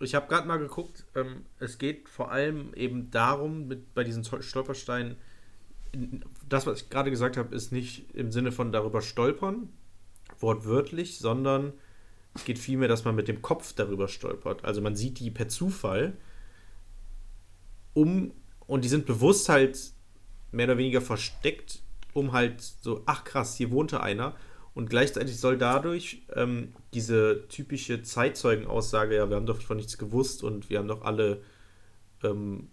[0.00, 4.24] ich habe gerade mal geguckt, ähm, es geht vor allem eben darum, mit, bei diesen
[4.24, 5.14] Stolpersteinen,
[6.48, 9.68] das, was ich gerade gesagt habe, ist nicht im Sinne von darüber stolpern,
[10.40, 11.72] wortwörtlich, sondern
[12.34, 14.64] es geht vielmehr, dass man mit dem Kopf darüber stolpert.
[14.64, 16.16] Also man sieht die per Zufall
[17.94, 18.32] um
[18.66, 19.78] und die sind bewusst halt
[20.52, 24.36] mehr oder weniger versteckt, um halt so, ach krass, hier wohnte einer
[24.74, 30.42] und gleichzeitig soll dadurch ähm, diese typische Zeitzeugenaussage, ja, wir haben doch von nichts gewusst
[30.44, 31.42] und wir haben doch alle
[32.22, 32.68] ähm,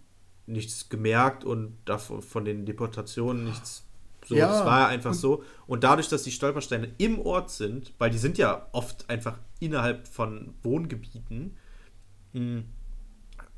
[0.46, 3.84] nichts gemerkt und davon, von den Deportationen nichts.
[4.24, 4.48] So, ja.
[4.48, 5.44] das war ja einfach so.
[5.66, 10.08] Und dadurch, dass die Stolpersteine im Ort sind, weil die sind ja oft einfach innerhalb
[10.08, 11.56] von Wohngebieten,
[12.32, 12.64] mh, hm,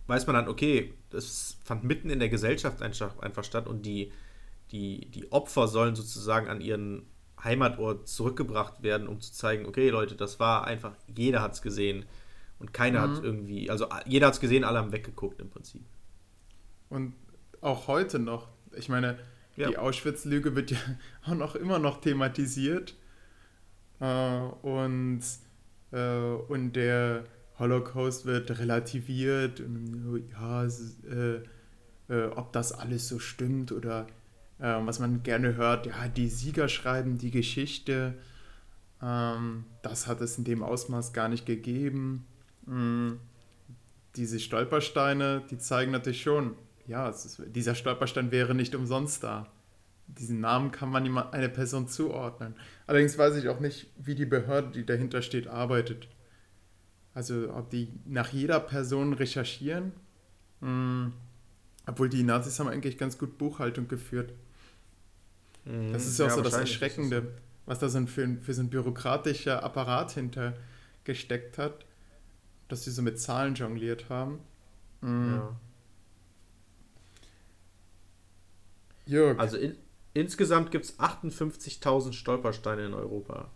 [0.07, 4.13] weiß man dann, okay, das fand mitten in der Gesellschaft einfach statt und die,
[4.73, 7.07] die, die Opfer sollen sozusagen an ihren
[7.43, 12.05] Heimatort zurückgebracht werden, um zu zeigen, okay, Leute, das war einfach, jeder hat es gesehen.
[12.59, 13.17] Und keiner mhm.
[13.17, 15.83] hat irgendwie, also jeder hat es gesehen, alle haben weggeguckt im Prinzip.
[16.91, 17.15] Und
[17.61, 19.19] auch heute noch, ich meine,
[19.57, 19.69] ja.
[19.69, 20.79] die Auschwitz-Lüge wird ja
[21.25, 22.95] auch noch immer noch thematisiert.
[24.01, 25.23] Äh, und,
[25.93, 27.25] äh, und der
[27.59, 29.63] Holocaust wird relativiert.
[30.33, 31.43] Ja, äh,
[32.09, 34.07] äh, ob das alles so stimmt oder
[34.59, 38.15] äh, was man gerne hört, ja, die Sieger schreiben die Geschichte.
[39.03, 42.27] Ähm, das hat es in dem Ausmaß gar nicht gegeben.
[42.67, 43.21] Mhm.
[44.17, 46.57] Diese Stolpersteine, die zeigen natürlich schon,
[46.91, 49.47] ja, ist, dieser Stolperstein wäre nicht umsonst da.
[50.09, 52.57] Diesen Namen kann man jemand, eine Person zuordnen.
[52.89, 56.09] Allerdings weiß ich auch nicht, wie die Behörde, die dahinter steht, arbeitet.
[57.15, 59.93] Also ob die nach jeder Person recherchieren.
[60.61, 61.13] Mhm.
[61.87, 64.33] Obwohl die Nazis haben eigentlich ganz gut Buchhaltung geführt.
[65.65, 67.35] Mhm, das ist ja auch so das Erschreckende,
[67.67, 70.55] was da so ein, für, für so ein bürokratischer Apparat hinter
[71.05, 71.85] gesteckt hat,
[72.67, 74.41] dass sie so mit Zahlen jongliert haben.
[75.03, 75.35] Mhm.
[75.35, 75.57] Ja.
[79.11, 79.39] Jörg.
[79.39, 79.77] Also in,
[80.15, 83.51] insgesamt gibt es 58.000 Stolpersteine in Europa.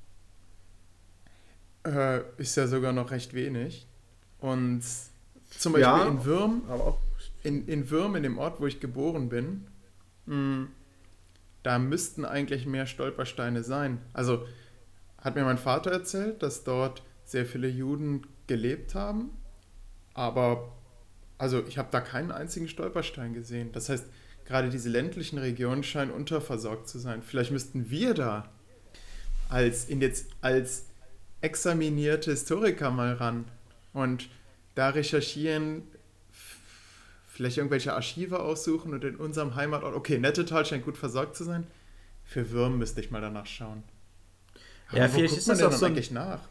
[1.86, 3.86] Äh, ist ja sogar noch recht wenig.
[4.40, 4.82] Und
[5.50, 6.62] zum Beispiel ja, in Würm,
[7.42, 9.66] in, in Würm, in dem Ort, wo ich geboren bin,
[10.26, 10.68] mh, hm,
[11.62, 13.98] da müssten eigentlich mehr Stolpersteine sein.
[14.12, 14.44] Also
[15.18, 19.30] hat mir mein Vater erzählt, dass dort sehr viele Juden gelebt haben,
[20.12, 20.72] aber
[21.38, 23.72] also ich habe da keinen einzigen Stolperstein gesehen.
[23.72, 24.04] Das heißt,
[24.46, 27.22] gerade diese ländlichen Regionen scheinen unterversorgt zu sein.
[27.22, 28.50] Vielleicht müssten wir da
[29.48, 30.86] als, in jetzt, als
[31.40, 33.44] examinierte Historiker mal ran
[33.92, 34.28] und
[34.74, 35.82] da recherchieren,
[37.28, 41.66] vielleicht irgendwelche Archive aussuchen und in unserem Heimatort, okay, Nettetal scheint gut versorgt zu sein.
[42.24, 43.82] Für Würm müsste ich mal danach schauen.
[44.88, 46.48] Aber ja, vielleicht ist das auch so eigentlich nach.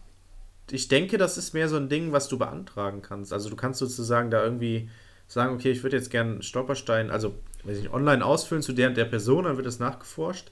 [0.72, 3.34] Ich denke, das ist mehr so ein Ding, was du beantragen kannst.
[3.34, 4.90] Also du kannst sozusagen da irgendwie
[5.28, 9.06] sagen, okay, ich würde jetzt gerne Stolperstein, also weiß ich, online ausfüllen zu der der
[9.06, 10.52] Person, dann wird das nachgeforscht,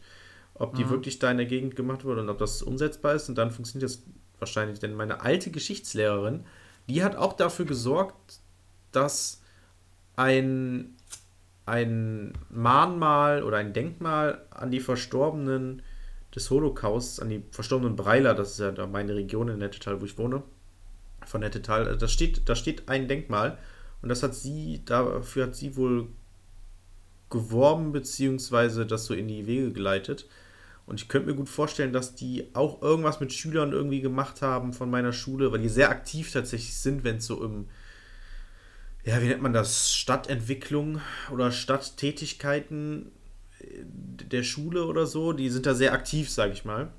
[0.53, 0.89] ob die mhm.
[0.89, 3.89] wirklich da in der Gegend gemacht wurde und ob das umsetzbar ist und dann funktioniert
[3.89, 4.03] das
[4.39, 4.79] wahrscheinlich.
[4.79, 6.45] Denn meine alte Geschichtslehrerin,
[6.87, 8.39] die hat auch dafür gesorgt,
[8.91, 9.41] dass
[10.15, 10.95] ein,
[11.65, 15.81] ein Mahnmal oder ein Denkmal an die Verstorbenen
[16.35, 20.05] des Holocausts, an die verstorbenen Breiler, das ist ja da meine Region in Nettetal, wo
[20.05, 20.43] ich wohne,
[21.25, 23.57] von Nettetal, da steht, da steht ein Denkmal
[24.01, 26.07] und das hat sie, dafür hat sie wohl
[27.31, 30.27] geworben, beziehungsweise das so in die Wege geleitet.
[30.85, 34.73] Und ich könnte mir gut vorstellen, dass die auch irgendwas mit Schülern irgendwie gemacht haben
[34.73, 37.69] von meiner Schule, weil die sehr aktiv tatsächlich sind, wenn es so im,
[39.05, 43.11] ja, wie nennt man das, Stadtentwicklung oder Stadttätigkeiten
[43.59, 46.91] äh, der Schule oder so, die sind da sehr aktiv, sage ich mal.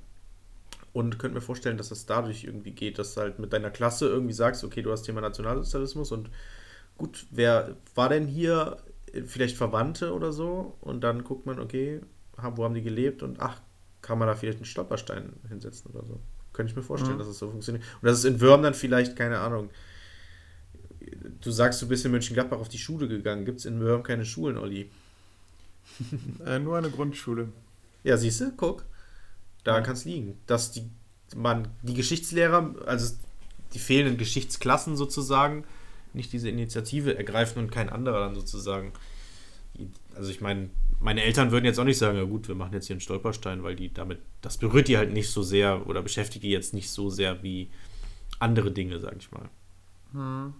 [0.91, 4.07] Und könnte mir vorstellen, dass das dadurch irgendwie geht, dass du halt mit deiner Klasse
[4.07, 6.29] irgendwie sagst, okay, du hast Thema Nationalsozialismus und
[6.97, 8.77] gut, wer war denn hier
[9.25, 10.77] vielleicht Verwandte oder so?
[10.81, 12.01] Und dann guckt man, okay,
[12.37, 13.23] wo haben die gelebt?
[13.23, 13.61] Und ach,
[14.01, 16.19] kann man da vielleicht einen Stolperstein hinsetzen oder so.
[16.51, 17.19] Könnte ich mir vorstellen, mhm.
[17.19, 17.83] dass es so funktioniert.
[18.01, 19.69] Und dass es in Würm dann vielleicht, keine Ahnung,
[21.41, 23.45] du sagst, du bist in Mönchengladbach auf die Schule gegangen.
[23.45, 24.89] Gibt es in Würm keine Schulen, Olli?
[26.45, 27.49] äh, nur eine Grundschule.
[28.03, 28.85] Ja, siehst du, guck.
[29.63, 29.81] Da ja.
[29.81, 30.37] kann es liegen.
[30.47, 30.89] Dass die,
[31.35, 33.15] man, die Geschichtslehrer, also
[33.73, 35.63] die fehlenden Geschichtsklassen sozusagen,
[36.15, 38.93] nicht diese Initiative ergreifen und kein anderer dann sozusagen.
[40.15, 42.87] Also ich meine, meine Eltern würden jetzt auch nicht sagen, ja gut, wir machen jetzt
[42.87, 46.43] hier einen Stolperstein, weil die damit, das berührt die halt nicht so sehr oder beschäftigt
[46.43, 47.71] die jetzt nicht so sehr wie
[48.39, 49.49] andere Dinge, sag ich mal.
[50.11, 50.53] Hm.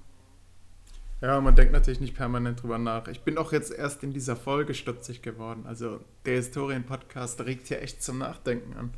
[1.22, 3.08] Ja, man denkt natürlich nicht permanent drüber nach.
[3.08, 5.66] Ich bin auch jetzt erst in dieser Folge stutzig geworden.
[5.66, 8.94] Also der Historien-Podcast regt hier echt zum Nachdenken an.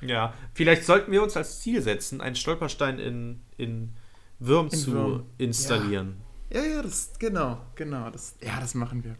[0.00, 3.92] Ja, vielleicht sollten wir uns als Ziel setzen, einen Stolperstein in, in
[4.38, 5.26] Würm in zu Würm.
[5.38, 6.16] installieren.
[6.50, 6.62] Ja.
[6.62, 8.10] ja, ja, das, genau, genau.
[8.10, 9.16] Das, ja, das machen wir.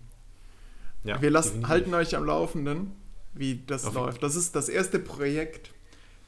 [1.04, 2.92] Ja, wir lassen, halten euch am Laufenden,
[3.32, 4.22] wie das Auf läuft.
[4.22, 5.72] Das ist das erste Projekt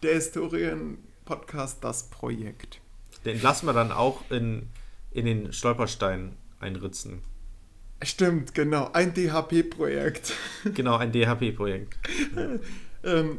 [0.02, 2.80] der Historien-Podcast, das Projekt.
[3.24, 4.68] Den lassen wir dann auch in,
[5.10, 7.22] in den Stolperstein einritzen.
[8.02, 8.90] Stimmt, genau.
[8.92, 10.32] Ein DHP-Projekt.
[10.74, 11.98] Genau, ein DHP-Projekt.
[13.02, 13.38] ähm,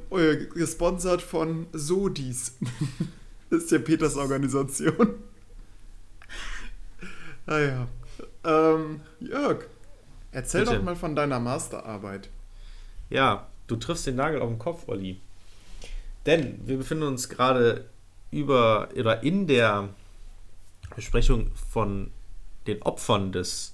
[0.54, 2.58] gesponsert von Sodis.
[3.50, 5.16] das ist ja Peters Organisation.
[7.50, 7.88] Ah ja.
[8.44, 9.66] Ähm, Jörg,
[10.32, 10.78] erzähl Bitte.
[10.78, 12.30] doch mal von deiner Masterarbeit.
[13.10, 15.20] Ja, du triffst den Nagel auf den Kopf, Olli.
[16.26, 17.90] Denn wir befinden uns gerade
[18.32, 19.90] über oder in der
[20.96, 22.12] Besprechung von
[22.68, 23.74] den Opfern des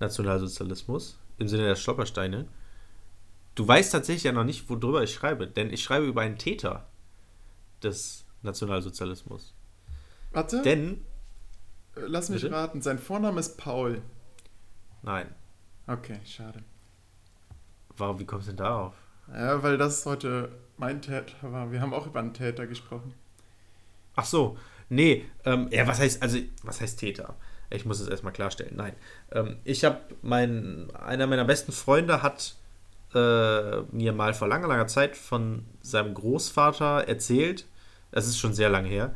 [0.00, 2.46] Nationalsozialismus im Sinne der Stolpersteine.
[3.54, 6.86] Du weißt tatsächlich ja noch nicht, worüber ich schreibe, denn ich schreibe über einen Täter
[7.82, 9.54] des Nationalsozialismus.
[10.32, 10.62] Warte.
[10.62, 11.04] Denn.
[12.06, 12.54] Lass mich bitte?
[12.54, 14.02] raten, sein Vorname ist Paul.
[15.02, 15.34] Nein.
[15.86, 16.62] Okay, schade.
[17.96, 18.94] Warum, wie kommst du denn darauf?
[19.32, 21.70] Ja, weil das heute mein Täter war.
[21.70, 23.14] Wir haben auch über einen Täter gesprochen.
[24.16, 24.58] Ach so,
[24.88, 27.36] nee, ähm, ja, was heißt, also, was heißt Täter?
[27.70, 28.76] Ich muss es erstmal klarstellen.
[28.76, 28.94] Nein.
[29.30, 32.56] Ähm, ich habe mein, einer meiner besten Freunde hat
[33.14, 37.66] äh, mir mal vor langer, langer Zeit von seinem Großvater erzählt,
[38.10, 39.14] das ist schon sehr lange her,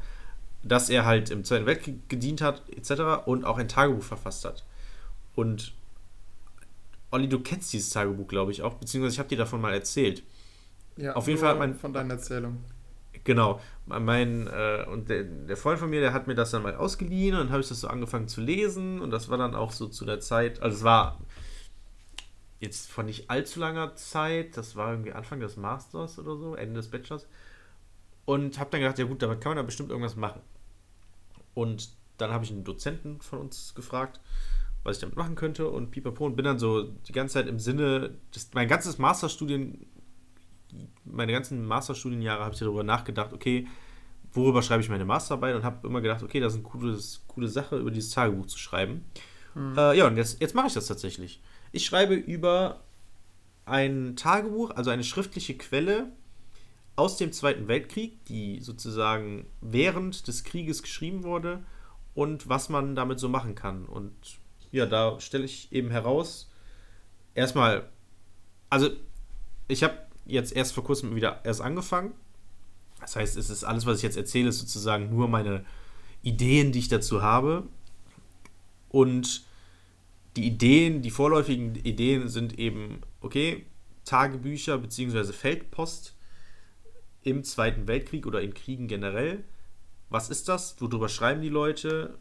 [0.64, 3.26] dass er halt im Zweiten Weltkrieg gedient hat, etc.
[3.26, 4.64] und auch ein Tagebuch verfasst hat.
[5.34, 5.72] Und
[7.10, 10.22] Olli, du kennst dieses Tagebuch, glaube ich, auch, beziehungsweise ich habe dir davon mal erzählt.
[10.96, 11.74] Ja, Auf jeden Fall hat mein.
[11.74, 12.58] Von deiner Erzählung.
[13.24, 13.60] Genau.
[13.86, 17.34] Mein, äh, und der, der Freund von mir, der hat mir das dann mal ausgeliehen
[17.34, 19.86] und dann habe ich das so angefangen zu lesen und das war dann auch so
[19.86, 21.18] zu der Zeit, also es war
[22.60, 26.74] jetzt vor nicht allzu langer Zeit, das war irgendwie Anfang des Masters oder so, Ende
[26.74, 27.26] des Bachelors
[28.24, 30.40] und habe dann gedacht, ja gut, damit kann man da bestimmt irgendwas machen.
[31.54, 34.20] Und dann habe ich einen Dozenten von uns gefragt,
[34.82, 37.58] was ich damit machen könnte und pipapo und bin dann so die ganze Zeit im
[37.58, 39.86] Sinne, das, mein ganzes Masterstudien
[41.04, 43.66] meine ganzen Masterstudienjahre habe ich darüber nachgedacht, okay,
[44.32, 47.48] worüber schreibe ich meine Masterarbeit und habe immer gedacht, okay, das ist eine coole, coole
[47.48, 49.04] Sache, über dieses Tagebuch zu schreiben.
[49.54, 49.78] Mhm.
[49.78, 51.40] Äh, ja, und jetzt, jetzt mache ich das tatsächlich.
[51.72, 52.80] Ich schreibe über
[53.64, 56.12] ein Tagebuch, also eine schriftliche Quelle
[56.96, 61.64] aus dem Zweiten Weltkrieg, die sozusagen während des Krieges geschrieben wurde
[62.14, 63.84] und was man damit so machen kann.
[63.86, 64.12] Und
[64.70, 66.50] ja, da stelle ich eben heraus,
[67.34, 67.88] erstmal,
[68.70, 68.90] also
[69.68, 72.12] ich habe jetzt erst vor kurzem wieder erst angefangen.
[73.00, 75.64] Das heißt, es ist alles, was ich jetzt erzähle, ist sozusagen nur meine
[76.22, 77.64] Ideen, die ich dazu habe.
[78.88, 79.44] Und
[80.36, 83.66] die Ideen, die vorläufigen Ideen sind eben, okay,
[84.04, 85.32] Tagebücher bzw.
[85.32, 86.14] Feldpost
[87.24, 89.44] im Zweiten Weltkrieg oder in Kriegen generell.
[90.10, 90.80] Was ist das?
[90.80, 92.18] Worüber schreiben die Leute?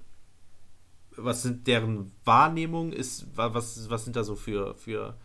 [1.15, 2.93] Was sind deren Wahrnehmungen?
[2.93, 5.15] Ist, was, was sind da so für, für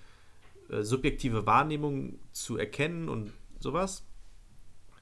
[0.68, 4.04] äh, subjektive Wahrnehmung zu erkennen und sowas.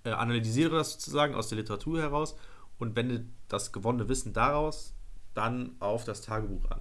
[0.05, 2.37] Äh, analysiere das sozusagen aus der Literatur heraus
[2.79, 4.95] und wende das gewonnene Wissen daraus
[5.35, 6.81] dann auf das Tagebuch an.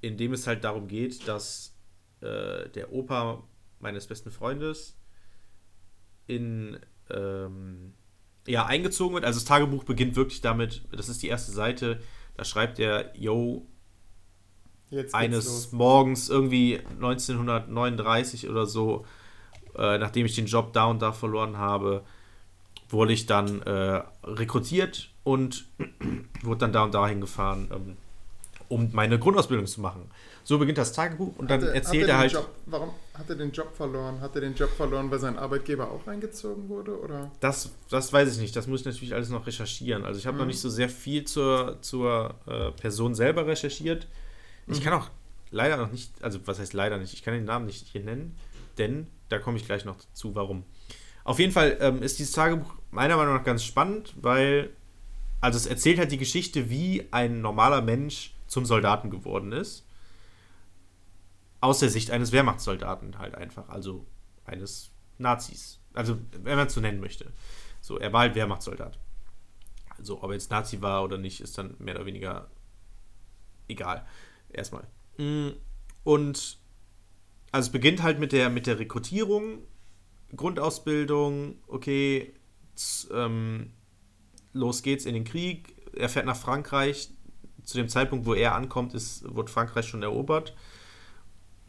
[0.00, 1.76] Indem es halt darum geht, dass
[2.20, 3.42] äh, der Opa
[3.80, 4.96] meines besten Freundes
[6.30, 6.78] in
[7.10, 7.92] ähm,
[8.46, 9.24] ja, eingezogen wird.
[9.24, 12.00] Also das Tagebuch beginnt wirklich damit, das ist die erste Seite,
[12.36, 13.66] da schreibt er, yo,
[15.12, 19.04] eines Morgens irgendwie 1939 oder so,
[19.76, 22.02] äh, nachdem ich den Job da und da verloren habe,
[22.88, 25.66] wurde ich dann äh, rekrutiert und
[26.42, 27.96] wurde dann da und da hingefahren, ähm,
[28.68, 30.10] um meine Grundausbildung zu machen.
[30.44, 32.32] So beginnt das Tagebuch und dann hat er, erzählt er, er halt.
[32.32, 34.20] Job, warum hat er den Job verloren?
[34.20, 36.98] Hat er den Job verloren, weil sein Arbeitgeber auch eingezogen wurde?
[36.98, 37.30] Oder?
[37.40, 38.56] Das, das weiß ich nicht.
[38.56, 40.04] Das muss ich natürlich alles noch recherchieren.
[40.04, 40.40] Also ich habe mhm.
[40.40, 44.06] noch nicht so sehr viel zur, zur äh, Person selber recherchiert.
[44.66, 45.10] Ich kann auch
[45.50, 48.36] leider noch nicht, also was heißt leider nicht, ich kann den Namen nicht hier nennen,
[48.78, 50.64] denn da komme ich gleich noch zu, warum.
[51.24, 54.70] Auf jeden Fall ähm, ist dieses Tagebuch meiner Meinung nach ganz spannend, weil,
[55.40, 59.84] also es erzählt halt die Geschichte, wie ein normaler Mensch zum Soldaten geworden ist.
[61.60, 64.06] Aus der Sicht eines Wehrmachtssoldaten halt einfach, also
[64.44, 65.80] eines Nazis.
[65.92, 67.32] Also, wenn man es so nennen möchte.
[67.80, 68.98] So, er war halt Wehrmachtssoldat.
[69.98, 72.48] Also, ob er jetzt Nazi war oder nicht, ist dann mehr oder weniger
[73.68, 74.06] egal.
[74.52, 74.86] Erstmal.
[75.18, 75.50] Mm,
[76.04, 76.58] und
[77.52, 79.58] also es beginnt halt mit der, mit der Rekrutierung,
[80.34, 82.32] Grundausbildung, okay,
[83.12, 83.72] ähm,
[84.52, 85.74] los geht's in den Krieg.
[85.94, 87.10] Er fährt nach Frankreich.
[87.64, 90.54] Zu dem Zeitpunkt, wo er ankommt, ist, wird Frankreich schon erobert.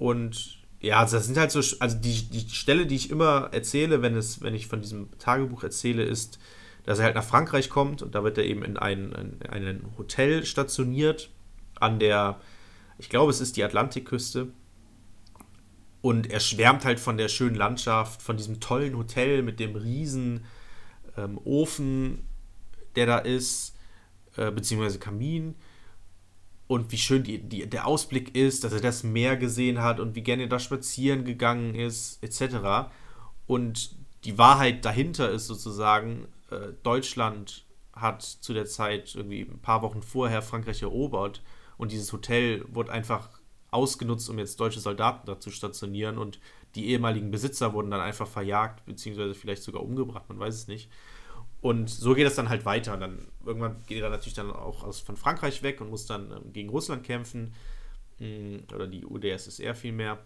[0.02, 4.02] Und ja, also das sind halt so, also die, die Stelle, die ich immer erzähle,
[4.02, 6.40] wenn, es, wenn ich von diesem Tagebuch erzähle, ist,
[6.84, 9.86] dass er halt nach Frankreich kommt und da wird er eben in ein, in ein
[9.98, 11.30] Hotel stationiert
[11.80, 12.40] an der
[13.02, 14.50] ich glaube, es ist die Atlantikküste.
[16.02, 20.46] Und er schwärmt halt von der schönen Landschaft, von diesem tollen Hotel mit dem riesen
[21.18, 22.28] ähm, Ofen,
[22.96, 23.76] der da ist,
[24.38, 25.56] äh, beziehungsweise Kamin.
[26.71, 30.15] Und wie schön die, die, der Ausblick ist, dass er das Meer gesehen hat und
[30.15, 32.89] wie gerne er da spazieren gegangen ist, etc.
[33.45, 39.81] Und die Wahrheit dahinter ist sozusagen, äh, Deutschland hat zu der Zeit irgendwie ein paar
[39.81, 41.43] Wochen vorher Frankreich erobert
[41.77, 43.27] und dieses Hotel wurde einfach
[43.69, 46.39] ausgenutzt, um jetzt deutsche Soldaten da zu stationieren und
[46.75, 50.89] die ehemaligen Besitzer wurden dann einfach verjagt, beziehungsweise vielleicht sogar umgebracht, man weiß es nicht.
[51.62, 52.93] Und so geht es dann halt weiter.
[52.95, 56.32] Und dann irgendwann geht er natürlich dann auch aus, von Frankreich weg und muss dann
[56.32, 57.54] ähm, gegen Russland kämpfen.
[58.19, 60.19] Mh, mm, oder die UdSSR vielmehr.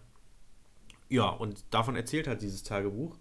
[1.08, 3.16] Ja, und davon erzählt halt dieses Tagebuch.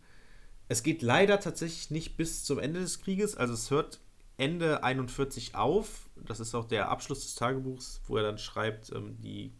[0.67, 3.36] Es geht leider tatsächlich nicht bis zum Ende des Krieges.
[3.36, 3.99] Also es hört
[4.38, 6.10] Ende 41 auf.
[6.15, 9.51] Das ist auch der Abschluss des Tagebuchs, wo er dann schreibt, ähm, die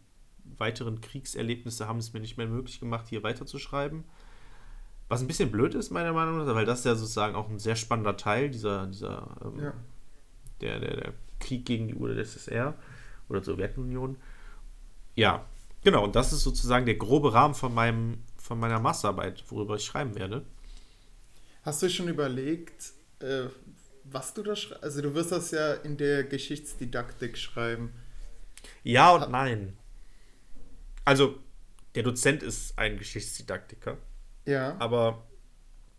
[0.58, 4.04] weiteren Kriegserlebnisse haben es mir nicht mehr möglich gemacht, hier weiterzuschreiben.
[5.08, 7.76] Was ein bisschen blöd ist, meiner Meinung nach, weil das ja sozusagen auch ein sehr
[7.76, 9.74] spannender Teil dieser, dieser ähm, Ja.
[10.60, 12.74] der, der, der Krieg gegen die UdSSR
[13.28, 14.16] oder Sowjetunion.
[15.14, 15.44] Ja,
[15.84, 19.84] genau, und das ist sozusagen der grobe Rahmen von, meinem, von meiner Masterarbeit, worüber ich
[19.84, 20.44] schreiben werde.
[21.62, 23.44] Hast du schon überlegt, äh,
[24.04, 24.82] was du da schreibst?
[24.82, 27.92] Also du wirst das ja in der Geschichtsdidaktik schreiben.
[28.82, 29.76] Ja und nein.
[31.04, 31.38] Also,
[31.94, 33.96] der Dozent ist ein Geschichtsdidaktiker,
[34.46, 34.76] Ja.
[34.78, 35.26] aber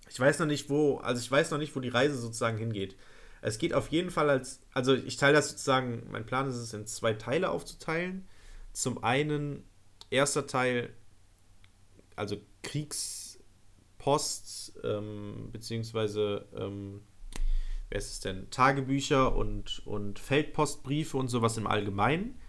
[0.10, 2.96] ich weiß noch nicht, wo, also ich weiß noch nicht, wo die Reise sozusagen hingeht.
[3.42, 6.74] Es geht auf jeden Fall als, also ich teile das sozusagen, mein Plan ist es
[6.74, 8.28] in zwei Teile aufzuteilen.
[8.74, 9.64] Zum einen,
[10.10, 10.94] erster Teil,
[12.16, 13.38] also Kriegspost,
[14.84, 17.02] ähm, beziehungsweise, ähm,
[17.90, 22.40] wer ist es denn, Tagebücher und, und Feldpostbriefe und sowas im Allgemeinen,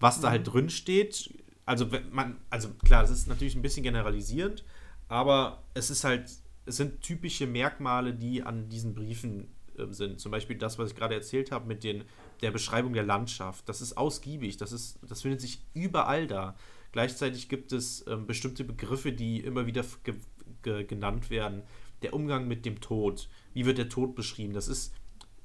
[0.00, 1.34] was da halt drin steht.
[1.64, 4.64] Also, wenn man, also klar, das ist natürlich ein bisschen generalisierend,
[5.12, 6.30] aber es ist halt,
[6.64, 10.18] es sind typische Merkmale, die an diesen Briefen äh, sind.
[10.18, 12.04] Zum Beispiel das, was ich gerade erzählt habe mit den,
[12.40, 13.68] der Beschreibung der Landschaft.
[13.68, 16.56] Das ist ausgiebig, das, ist, das findet sich überall da.
[16.92, 20.14] Gleichzeitig gibt es ähm, bestimmte Begriffe, die immer wieder ge
[20.62, 21.62] ge genannt werden.
[22.00, 23.28] Der Umgang mit dem Tod.
[23.52, 24.54] Wie wird der Tod beschrieben?
[24.54, 24.94] Das ist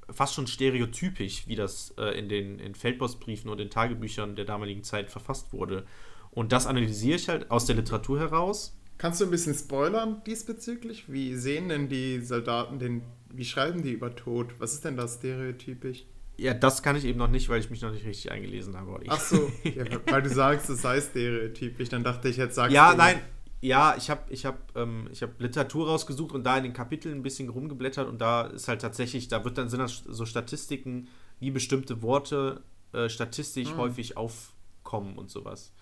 [0.08, 4.82] fast schon stereotypisch, wie das äh, in den in Feldpostbriefen und in Tagebüchern der damaligen
[4.82, 5.84] Zeit verfasst wurde.
[6.30, 8.77] Und das analysiere ich halt aus der Literatur heraus.
[8.98, 11.10] Kannst du ein bisschen spoilern diesbezüglich?
[11.10, 14.48] Wie sehen denn die Soldaten den, wie schreiben die über Tod?
[14.58, 16.04] Was ist denn da stereotypisch?
[16.36, 19.00] Ja, das kann ich eben noch nicht, weil ich mich noch nicht richtig eingelesen habe.
[19.08, 22.92] Ach so, ja, weil du sagst, es sei stereotypisch, dann dachte ich, jetzt sagst Ja,
[22.92, 22.98] du.
[22.98, 23.20] nein.
[23.60, 27.16] Ja, ich habe ich hab, ähm, ich hab Literatur rausgesucht und da in den Kapiteln
[27.18, 31.08] ein bisschen rumgeblättert und da ist halt tatsächlich, da wird dann sind das so Statistiken,
[31.40, 35.72] wie bestimmte Worte äh, statistisch häufig aufkommen und sowas.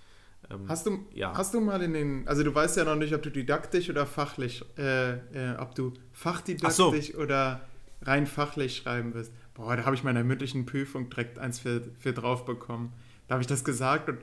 [0.51, 1.37] Ähm, Hast du, Ja.
[1.37, 4.07] hast du mal in den, also du weißt ja noch nicht, ob du didaktisch oder
[4.07, 7.67] fachlich, äh, äh, ob du fachdidaktisch oder
[8.03, 9.33] rein fachlich schreiben wirst.
[9.55, 12.93] Boah, da habe ich meiner mündlichen Prüfung direkt eins für, für drauf bekommen.
[13.27, 14.19] Da habe ich das gesagt und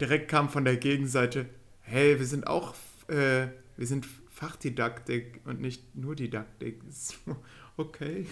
[0.00, 1.46] direkt kam von der Gegenseite,
[1.80, 2.74] hey, wir sind auch,
[3.08, 6.80] äh, wir sind Fachdidaktik und nicht nur Didaktik.
[6.90, 7.36] So,
[7.78, 8.26] Okay.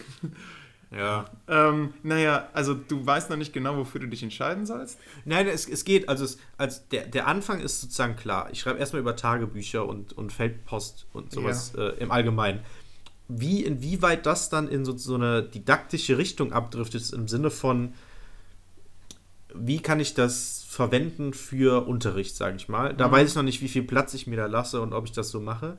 [0.97, 1.25] Ja.
[1.49, 4.99] Ähm, naja, also du weißt noch nicht genau, wofür du dich entscheiden sollst.
[5.25, 8.49] Nein, es, es geht, also, es, also der, der Anfang ist sozusagen klar.
[8.53, 12.61] Ich schreibe erstmal über Tagebücher und, und Feldpost und sowas äh, im Allgemeinen.
[13.29, 17.95] Wie, inwieweit das dann in so, so eine didaktische Richtung abdriftet, im Sinne von,
[19.55, 22.95] wie kann ich das verwenden für Unterricht, sage ich mal.
[22.95, 23.13] Da Mhm.
[23.13, 25.31] weiß ich noch nicht, wie viel Platz ich mir da lasse und ob ich das
[25.31, 25.79] so mache.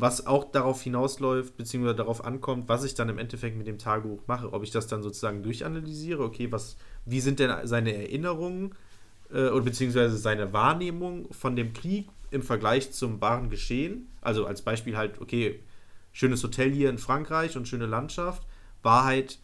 [0.00, 4.22] Was auch darauf hinausläuft, beziehungsweise darauf ankommt, was ich dann im Endeffekt mit dem Tagebuch
[4.28, 4.52] mache.
[4.52, 8.76] Ob ich das dann sozusagen durchanalysiere, okay, was, wie sind denn seine Erinnerungen
[9.32, 14.08] äh, oder beziehungsweise seine Wahrnehmung von dem Krieg im Vergleich zum wahren Geschehen.
[14.20, 15.58] Also als Beispiel halt, okay,
[16.12, 18.46] schönes Hotel hier in Frankreich und schöne Landschaft.
[18.82, 19.38] Wahrheit,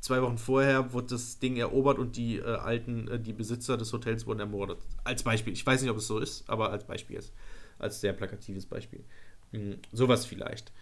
[0.00, 3.92] zwei Wochen vorher wurde das Ding erobert und die äh, alten, äh, die Besitzer des
[3.92, 4.78] Hotels wurden ermordet.
[5.04, 5.52] Als Beispiel.
[5.52, 7.32] Ich weiß nicht, ob es so ist, aber als Beispiel ist.
[7.78, 9.04] Als sehr plakatives Beispiel.
[9.52, 10.72] Hm, sowas vielleicht.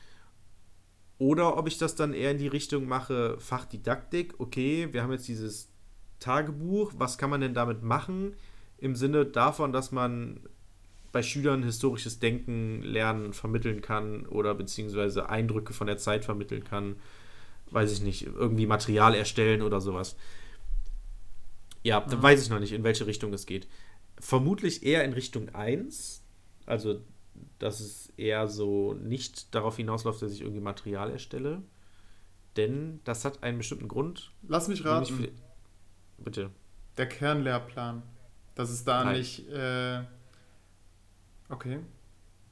[1.19, 5.29] Oder ob ich das dann eher in die Richtung mache, Fachdidaktik, okay, wir haben jetzt
[5.29, 5.69] dieses
[6.19, 8.35] Tagebuch, was kann man denn damit machen?
[8.79, 10.41] Im Sinne davon, dass man
[11.13, 16.97] bei Schülern historisches Denken lernen, vermitteln kann oder beziehungsweise Eindrücke von der Zeit vermitteln kann.
[17.71, 20.17] Weiß ich nicht, irgendwie Material erstellen oder sowas.
[21.83, 23.67] Ja, da weiß ich noch nicht, in welche Richtung es geht.
[24.19, 26.23] Vermutlich eher in Richtung 1.
[26.67, 27.01] Also,
[27.59, 31.63] dass es eher so nicht darauf hinausläuft, dass ich irgendwie Material erstelle.
[32.57, 34.33] Denn das hat einen bestimmten Grund.
[34.47, 35.07] Lass mich raten.
[35.15, 35.29] für-
[36.19, 36.51] Bitte.
[36.97, 38.03] Der Kernlehrplan.
[38.55, 39.19] Dass es da Nein.
[39.19, 39.49] nicht.
[39.49, 40.03] Äh,
[41.49, 41.79] okay.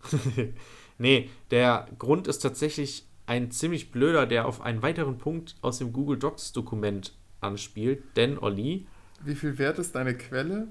[0.99, 5.93] nee, der Grund ist tatsächlich ein ziemlich blöder, der auf einen weiteren Punkt aus dem
[5.93, 8.03] Google Docs Dokument anspielt.
[8.17, 8.87] Denn, Olli,
[9.23, 10.69] Wie viel wert ist deine Quelle?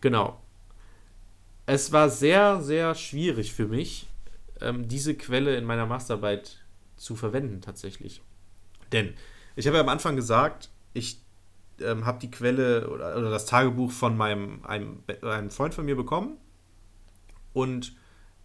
[0.00, 0.40] Genau.
[1.66, 4.08] Es war sehr, sehr schwierig für mich,
[4.60, 6.58] ähm, diese Quelle in meiner Masterarbeit
[6.96, 8.22] zu verwenden, tatsächlich.
[8.92, 9.14] Denn
[9.56, 11.20] ich habe ja am Anfang gesagt, ich
[11.80, 15.96] ähm, habe die Quelle oder, oder das Tagebuch von meinem einem, einem Freund von mir
[15.96, 16.36] bekommen.
[17.52, 17.96] Und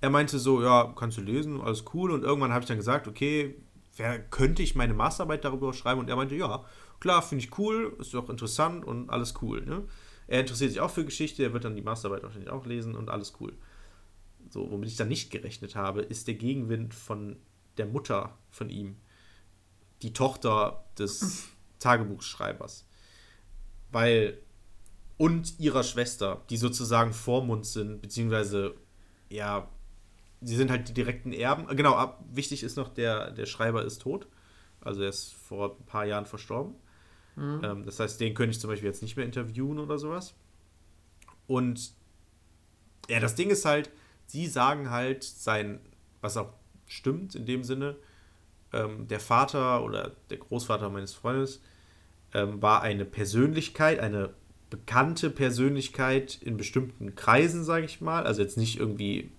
[0.02, 2.12] er meinte so, ja, kannst du lesen, alles cool.
[2.12, 3.56] Und irgendwann habe ich dann gesagt, okay,
[3.98, 6.00] wer, könnte ich meine Masterarbeit darüber schreiben?
[6.00, 6.64] Und er meinte, ja,
[7.00, 9.66] klar, finde ich cool, ist doch interessant und alles cool.
[9.66, 9.84] Ne?
[10.28, 13.10] Er interessiert sich auch für Geschichte, er wird dann die Masterarbeit wahrscheinlich auch lesen und
[13.10, 13.54] alles cool.
[14.50, 17.38] So, womit ich dann nicht gerechnet habe, ist der Gegenwind von
[17.78, 18.98] der Mutter von ihm,
[20.02, 21.48] die Tochter des
[21.80, 22.86] Tagebuchschreibers.
[23.92, 24.40] Weil,
[25.18, 28.76] und ihrer Schwester, die sozusagen Vormund sind, beziehungsweise,
[29.30, 29.70] ja,
[30.42, 31.68] sie sind halt die direkten Erben.
[31.76, 34.28] Genau, ab, wichtig ist noch, der, der Schreiber ist tot.
[34.82, 36.76] Also er ist vor ein paar Jahren verstorben.
[37.36, 37.62] Mhm.
[37.64, 40.36] Ähm, das heißt, den könnte ich zum Beispiel jetzt nicht mehr interviewen oder sowas.
[41.48, 41.94] Und
[43.10, 43.90] ja, das Ding ist halt,
[44.28, 45.80] sie sagen halt sein,
[46.22, 46.50] was auch
[46.88, 47.96] stimmt in dem Sinne,
[48.74, 51.62] ähm, der Vater oder der Großvater meines Freundes
[52.34, 54.32] ähm, war eine Persönlichkeit, eine
[54.70, 58.26] bekannte Persönlichkeit in bestimmten Kreisen, sage ich mal.
[58.26, 59.32] Also jetzt nicht irgendwie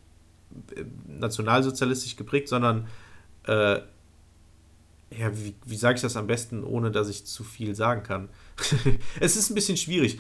[0.75, 2.89] äh, nationalsozialistisch geprägt, sondern
[3.45, 3.81] äh,
[5.11, 8.29] ja, wie, wie sage ich das am besten, ohne dass ich zu viel sagen kann?
[9.21, 10.19] es ist ein bisschen schwierig,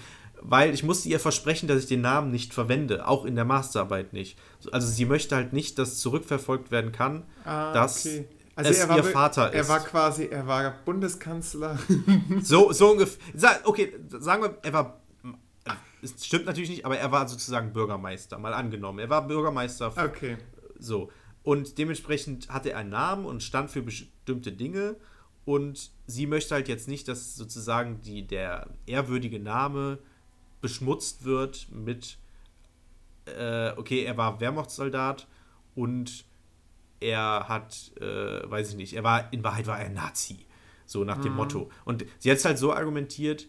[0.48, 4.12] weil ich musste ihr versprechen, dass ich den Namen nicht verwende, auch in der Masterarbeit
[4.12, 4.38] nicht.
[4.70, 8.28] Also sie möchte halt nicht, dass zurückverfolgt werden kann, ah, dass okay.
[8.54, 9.56] also es ihr Vater ist.
[9.56, 11.78] Er war quasi, er war Bundeskanzler.
[12.42, 13.18] so, so ungefähr.
[13.64, 15.00] Okay, sagen wir, er war
[16.02, 18.98] es stimmt natürlich nicht, aber er war sozusagen Bürgermeister, mal angenommen.
[18.98, 19.92] Er war Bürgermeister.
[19.96, 20.36] Okay.
[20.78, 21.10] So.
[21.42, 24.96] Und dementsprechend hatte er einen Namen und stand für bestimmte Dinge.
[25.44, 29.98] Und sie möchte halt jetzt nicht, dass sozusagen die, der ehrwürdige Name
[30.60, 32.18] beschmutzt wird mit,
[33.26, 35.26] äh, okay, er war Wehrmachtssoldat
[35.74, 36.24] und
[37.00, 40.46] er hat, äh, weiß ich nicht, er war, in Wahrheit war er Nazi.
[40.86, 41.38] So nach dem mhm.
[41.38, 41.70] Motto.
[41.84, 43.46] Und sie hat es halt so argumentiert,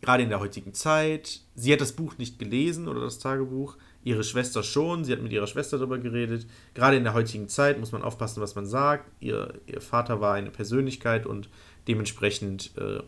[0.00, 1.40] gerade in der heutigen Zeit.
[1.54, 5.04] Sie hat das Buch nicht gelesen oder das Tagebuch, ihre Schwester schon.
[5.04, 6.46] Sie hat mit ihrer Schwester darüber geredet.
[6.74, 9.10] Gerade in der heutigen Zeit muss man aufpassen, was man sagt.
[9.20, 11.48] Ihr, ihr Vater war eine Persönlichkeit und
[11.88, 13.02] dementsprechend äh,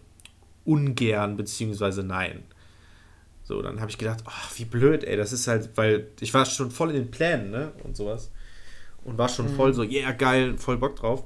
[0.64, 2.42] ungern beziehungsweise nein.
[3.48, 6.44] So, dann habe ich gedacht, oh, wie blöd, ey, das ist halt, weil ich war
[6.44, 8.30] schon voll in den Plänen, ne, und sowas.
[9.04, 9.56] Und war schon mhm.
[9.56, 11.24] voll so, yeah, geil, voll Bock drauf.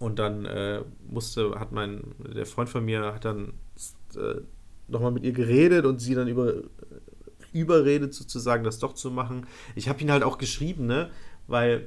[0.00, 2.02] Und dann äh, musste, hat mein,
[2.34, 3.52] der Freund von mir hat dann
[4.16, 4.40] äh,
[4.88, 6.54] nochmal mit ihr geredet und sie dann über,
[7.52, 9.46] überredet, sozusagen, das doch zu machen.
[9.76, 11.08] Ich habe ihn halt auch geschrieben, ne?
[11.46, 11.86] Weil,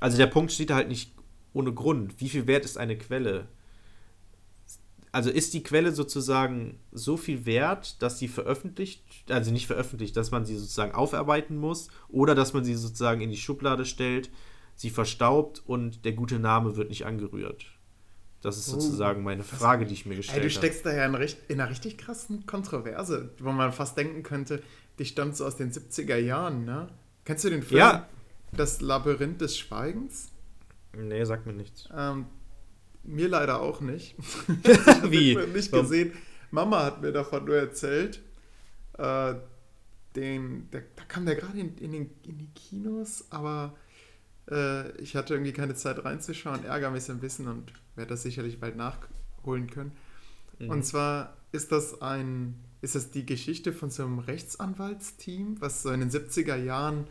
[0.00, 1.12] also der Punkt steht halt nicht
[1.52, 2.22] ohne Grund.
[2.22, 3.48] Wie viel wert ist eine Quelle?
[5.12, 10.30] Also ist die Quelle sozusagen so viel wert, dass sie veröffentlicht, also nicht veröffentlicht, dass
[10.30, 14.30] man sie sozusagen aufarbeiten muss oder dass man sie sozusagen in die Schublade stellt,
[14.74, 17.66] sie verstaubt und der gute Name wird nicht angerührt.
[18.40, 20.48] Das ist sozusagen oh, meine Frage, die ich mir gestellt habe.
[20.48, 21.14] Du steckst da ja in,
[21.48, 24.62] in, einer richtig krassen Kontroverse, wo man fast denken könnte,
[24.98, 26.88] die stammt so aus den 70er Jahren, ne?
[27.24, 27.78] Kennst du den Film?
[27.78, 28.08] Ja.
[28.50, 30.32] Das Labyrinth des Schweigens?
[30.96, 31.88] Nee, sagt mir nichts.
[31.96, 32.26] Ähm,
[33.04, 34.14] mir leider auch nicht.
[35.04, 35.36] Wie?
[35.52, 36.12] nicht gesehen.
[36.50, 38.20] Mama hat mir davon nur erzählt.
[38.98, 39.34] Äh,
[40.16, 43.74] den, der, da kam der gerade in, in, in die Kinos, aber
[44.50, 48.60] äh, ich hatte irgendwie keine Zeit reinzuschauen, ärgere mich ein bisschen und werde das sicherlich
[48.60, 49.92] bald nachholen können.
[50.58, 50.70] Mhm.
[50.70, 55.90] Und zwar ist das ein, ist das die Geschichte von so einem Rechtsanwaltsteam, was so
[55.90, 57.06] in den 70er Jahren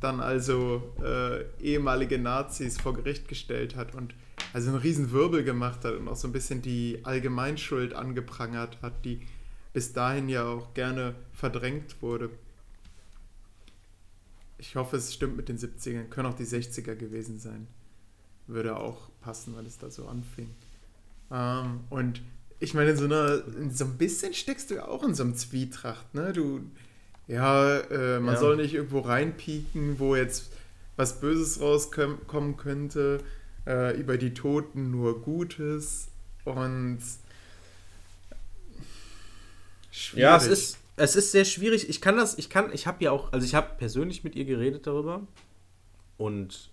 [0.00, 4.14] dann also äh, ehemalige Nazis vor Gericht gestellt hat und
[4.52, 9.04] also einen riesen Wirbel gemacht hat und auch so ein bisschen die Allgemeinschuld angeprangert hat,
[9.04, 9.20] die
[9.72, 12.30] bis dahin ja auch gerne verdrängt wurde.
[14.58, 16.08] Ich hoffe, es stimmt mit den 70ern.
[16.08, 17.66] Können auch die 60er gewesen sein.
[18.46, 20.50] Würde auch passen, weil es da so anfing.
[21.30, 22.20] Ähm, und
[22.58, 25.22] ich meine, in so, einer, in so ein bisschen steckst du ja auch in so
[25.22, 26.14] einem Zwietracht.
[26.14, 26.32] Ne?
[26.32, 26.60] Du,
[27.26, 28.40] ja, äh, man ja.
[28.40, 30.52] soll nicht irgendwo reinpieken, wo jetzt
[30.96, 33.20] was Böses rauskommen könnte.
[33.66, 36.08] Äh, über die Toten nur Gutes.
[36.44, 37.00] Und.
[39.90, 40.22] Schwierig.
[40.22, 41.88] Ja, es ist, es ist sehr schwierig.
[41.88, 44.44] Ich kann das, ich kann, ich habe ja auch, also ich habe persönlich mit ihr
[44.44, 45.22] geredet darüber
[46.16, 46.70] und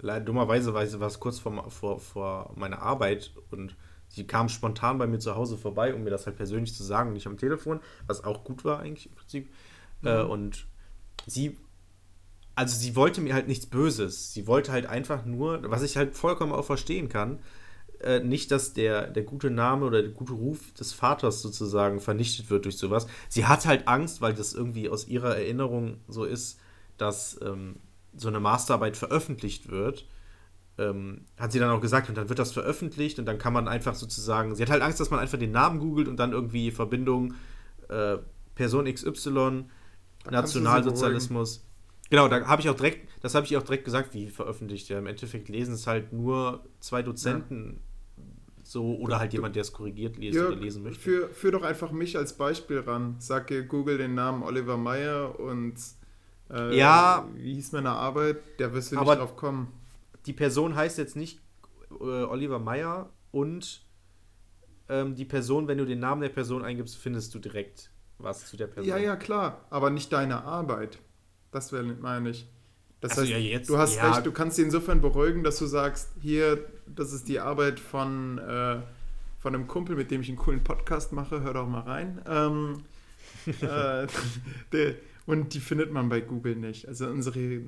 [0.00, 3.76] leider dummerweise war es kurz vor, vor, vor meiner Arbeit und
[4.08, 7.12] sie kam spontan bei mir zu Hause vorbei, um mir das halt persönlich zu sagen,
[7.12, 9.50] nicht am Telefon, was auch gut war eigentlich im Prinzip.
[10.02, 10.08] Mhm.
[10.08, 10.66] Äh, und
[11.26, 11.58] sie,
[12.58, 14.32] also sie wollte mir halt nichts Böses.
[14.32, 17.38] Sie wollte halt einfach nur, was ich halt vollkommen auch verstehen kann,
[18.00, 22.50] äh, nicht, dass der, der gute Name oder der gute Ruf des Vaters sozusagen vernichtet
[22.50, 23.06] wird durch sowas.
[23.28, 26.58] Sie hat halt Angst, weil das irgendwie aus ihrer Erinnerung so ist,
[26.96, 27.76] dass ähm,
[28.16, 30.04] so eine Masterarbeit veröffentlicht wird.
[30.78, 33.68] Ähm, hat sie dann auch gesagt, und dann wird das veröffentlicht und dann kann man
[33.68, 36.72] einfach sozusagen, sie hat halt Angst, dass man einfach den Namen googelt und dann irgendwie
[36.72, 37.34] Verbindung
[37.88, 38.18] äh,
[38.56, 39.66] Person XY,
[40.24, 41.67] da Nationalsozialismus.
[42.10, 44.88] Genau, da habe ich auch direkt, das habe ich auch direkt gesagt, wie veröffentlicht.
[44.88, 47.80] Ja, im Endeffekt lesen es halt nur zwei Dozenten
[48.62, 51.00] so, oder halt jemand, der es korrigiert lesen ja, oder lesen möchte.
[51.00, 53.16] Führ, führ doch einfach mich als Beispiel ran.
[53.18, 55.74] Sag Google den Namen Oliver Meyer und
[56.50, 58.38] äh, ja, wie hieß meine Arbeit?
[58.58, 59.72] Der wirst du nicht drauf kommen.
[60.26, 61.40] Die Person heißt jetzt nicht
[61.90, 63.82] äh, Oliver Meyer und
[64.88, 68.56] ähm, die Person, wenn du den Namen der Person eingibst, findest du direkt was zu
[68.56, 68.88] der Person.
[68.88, 70.98] Ja, ja, klar, aber nicht deine Arbeit.
[71.50, 72.46] Das wäre, meine ich.
[73.00, 74.10] Das Also heißt, ja, jetzt- du hast ja.
[74.12, 78.38] recht, du kannst sie insofern beruhigen, dass du sagst, hier, das ist die Arbeit von,
[78.38, 78.80] äh,
[79.38, 82.20] von einem Kumpel, mit dem ich einen coolen Podcast mache, hör doch mal rein.
[82.26, 82.82] Ähm,
[83.60, 84.06] äh,
[84.72, 84.94] der,
[85.26, 86.88] und die findet man bei Google nicht.
[86.88, 87.60] Also unsere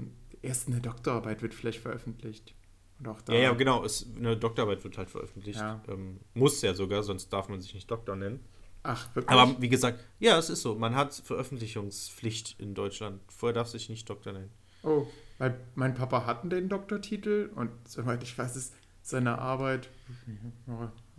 [0.43, 2.55] erste eine Doktorarbeit wird vielleicht veröffentlicht.
[2.99, 3.33] Und auch da.
[3.33, 3.85] Ja, ja, genau.
[3.85, 5.59] Es, eine Doktorarbeit wird halt veröffentlicht.
[5.61, 5.81] Ja.
[5.89, 8.41] Ähm, muss ja sogar, sonst darf man sich nicht Doktor nennen.
[8.83, 9.31] Ach, wirklich?
[9.39, 10.75] Aber wie gesagt, ja, es ist so.
[10.75, 13.21] Man hat Veröffentlichungspflicht in Deutschland.
[13.29, 14.51] Vorher darf sich nicht Doktor nennen.
[14.83, 15.07] Oh,
[15.39, 19.89] weil mein Papa hatten den Doktortitel und soweit ich weiß, ist seine Arbeit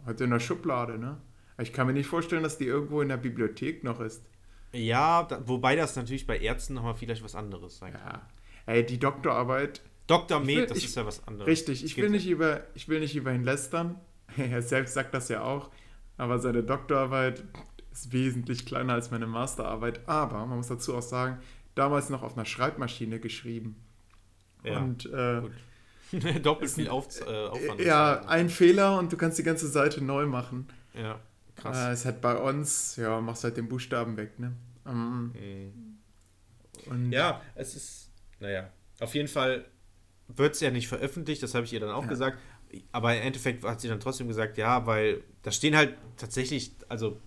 [0.05, 1.17] heute in der Schublade, ne?
[1.59, 4.23] Ich kann mir nicht vorstellen, dass die irgendwo in der Bibliothek noch ist.
[4.73, 8.01] Ja, da, wobei das natürlich bei Ärzten nochmal vielleicht was anderes sein kann.
[8.13, 8.27] Ja.
[8.73, 10.41] Ey, die Doktorarbeit, Dr.
[10.41, 11.47] Ich will- Med, das ich- ist ja was anderes.
[11.47, 13.99] richtig, ich will, nicht über, ich will nicht über ihn lästern.
[14.37, 15.69] Er selbst sagt das ja auch.
[16.21, 17.43] Aber seine Doktorarbeit
[17.91, 20.07] ist wesentlich kleiner als meine Masterarbeit.
[20.07, 21.39] Aber man muss dazu auch sagen,
[21.73, 23.75] damals noch auf einer Schreibmaschine geschrieben.
[24.63, 25.51] Ja, Und äh, gut.
[26.45, 27.81] Doppelt viel Auf, äh, Aufwand.
[27.81, 30.67] ja, ein Fehler und du kannst die ganze Seite neu machen.
[30.93, 31.19] Ja,
[31.55, 31.77] krass.
[31.87, 34.51] Äh, ist halt bei uns, ja, machst halt den Buchstaben weg, ne?
[34.85, 35.97] Ähm, Mhm.
[36.91, 38.69] und Ja, es ist, naja,
[38.99, 39.65] auf jeden Fall
[40.27, 42.09] wird es ja nicht veröffentlicht, das habe ich ihr dann auch Ja.
[42.09, 42.37] gesagt.
[42.91, 47.17] Aber im Endeffekt hat sie dann trotzdem gesagt, ja, weil da stehen halt tatsächlich, also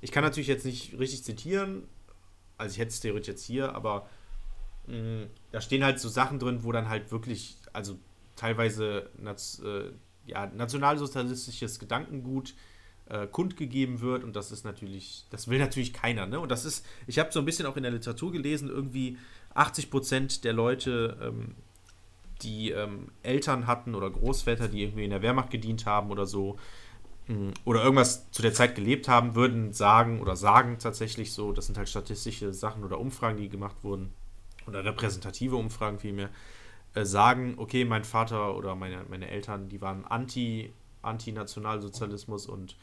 [0.00, 1.84] ich kann natürlich jetzt nicht richtig zitieren,
[2.56, 4.08] also ich hätte es theoretisch jetzt hier, aber
[4.86, 7.98] mh, da stehen halt so Sachen drin, wo dann halt wirklich, also
[8.36, 9.90] teilweise äh,
[10.26, 12.54] ja, nationalsozialistisches Gedankengut
[13.10, 16.40] äh, kundgegeben wird und das ist natürlich, das will natürlich keiner, ne?
[16.40, 19.18] Und das ist, ich habe so ein bisschen auch in der Literatur gelesen, irgendwie
[19.54, 21.56] 80 Prozent der Leute, ähm,
[22.42, 26.56] die ähm, Eltern hatten oder Großväter, die irgendwie in der Wehrmacht gedient haben oder so,
[27.28, 31.66] mh, oder irgendwas zu der Zeit gelebt haben, würden sagen oder sagen tatsächlich so, das
[31.66, 34.12] sind halt statistische Sachen oder Umfragen, die gemacht wurden,
[34.66, 36.30] oder repräsentative Umfragen vielmehr,
[36.94, 40.72] äh, sagen, okay, mein Vater oder meine, meine Eltern, die waren anti,
[41.02, 42.76] anti-Nationalsozialismus und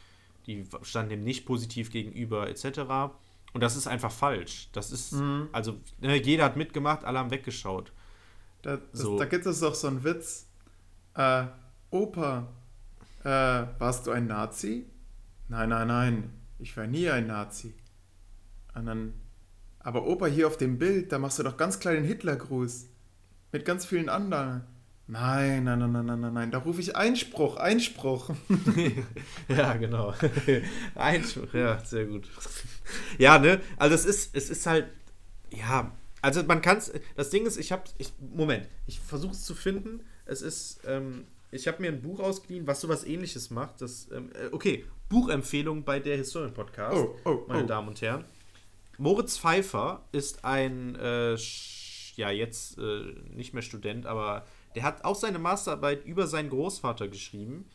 [0.46, 2.80] die standen dem nicht positiv gegenüber, etc.
[3.54, 4.70] Und das ist einfach falsch.
[4.72, 5.50] Das ist, Mhm.
[5.52, 7.92] also, ne, jeder hat mitgemacht, alle haben weggeschaut.
[8.68, 9.18] Da, das, so.
[9.18, 10.46] da gibt es doch so einen Witz.
[11.16, 11.46] Äh,
[11.90, 12.50] Opa,
[13.24, 14.86] äh, warst du ein Nazi?
[15.48, 17.74] Nein, nein, nein, ich war nie ein Nazi.
[18.76, 19.14] Und dann,
[19.80, 22.88] aber Opa, hier auf dem Bild, da machst du doch ganz kleinen Hitlergruß.
[23.54, 24.64] Mit ganz vielen anderen.
[25.08, 28.32] Nein, nein, nein, nein, nein, nein, nein, da rufe ich Einspruch, Einspruch.
[29.48, 30.14] Ja, genau.
[30.96, 32.28] Einspruch, ja, sehr gut.
[33.18, 33.62] Ja, ne?
[33.78, 34.88] Also es ist, es ist halt,
[35.52, 35.90] ja,
[36.22, 39.56] also man kann es, das Ding ist, ich habe, ich, Moment, ich versuche es zu
[39.56, 40.02] finden.
[40.26, 43.82] Es ist, ähm, ich habe mir ein Buch ausgeliehen, was sowas ähnliches macht.
[43.82, 47.68] Das, ähm, äh, okay, Buchempfehlung bei der Historien-Podcast, Oh, oh, meine oh.
[47.68, 48.26] Damen und Herren.
[48.98, 51.38] Moritz Pfeiffer ist ein, äh,
[52.16, 54.46] ja, jetzt äh, nicht mehr Student, aber
[54.76, 57.66] der hat auch seine Masterarbeit über seinen Großvater geschrieben.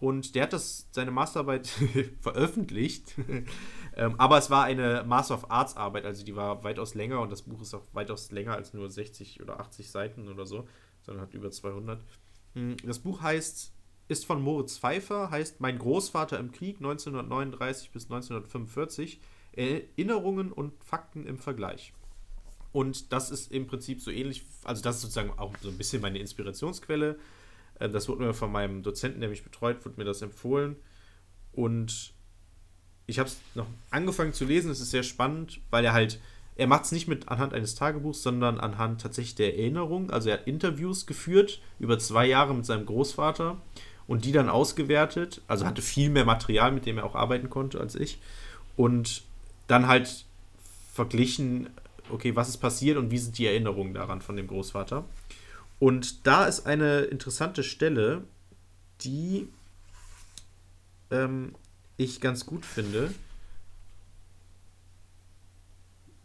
[0.00, 1.68] Und der hat das, seine Masterarbeit
[2.20, 3.14] veröffentlicht.
[3.96, 7.30] ähm, aber es war eine Master of Arts Arbeit, also die war weitaus länger und
[7.30, 10.66] das Buch ist auch weitaus länger als nur 60 oder 80 Seiten oder so,
[11.02, 12.02] sondern hat über 200.
[12.54, 13.72] Mm, Das Buch heißt,
[14.08, 19.20] ist von Moritz Pfeiffer, heißt Mein Großvater im Krieg 1939 bis 1945.
[19.52, 21.92] Erinnerungen und Fakten im Vergleich.
[22.72, 26.00] Und das ist im Prinzip so ähnlich, also das ist sozusagen auch so ein bisschen
[26.00, 27.18] meine Inspirationsquelle.
[27.80, 30.76] Äh, Das wurde mir von meinem Dozenten, der mich betreut, wurde mir das empfohlen.
[31.52, 32.12] Und
[33.06, 34.70] ich habe es noch angefangen zu lesen.
[34.70, 36.20] Es ist sehr spannend, weil er halt,
[36.54, 40.10] er macht es nicht mit anhand eines Tagebuchs, sondern anhand tatsächlich der Erinnerung.
[40.10, 43.60] Also er hat Interviews geführt über zwei Jahre mit seinem Großvater
[44.06, 45.40] und die dann ausgewertet.
[45.48, 48.20] Also hatte viel mehr Material, mit dem er auch arbeiten konnte als ich.
[48.76, 49.24] Und
[49.66, 50.24] dann halt
[50.92, 51.70] verglichen,
[52.10, 55.04] okay, was ist passiert und wie sind die Erinnerungen daran von dem Großvater.
[55.80, 58.22] Und da ist eine interessante Stelle,
[59.00, 59.48] die
[61.10, 61.54] ähm,
[61.96, 63.12] ich ganz gut finde.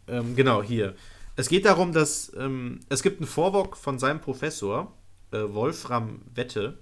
[0.06, 0.94] Ähm, genau, hier.
[1.36, 4.92] Es geht darum, dass ähm, es gibt einen Vorwort von seinem Professor,
[5.32, 6.78] äh, Wolfram Wette,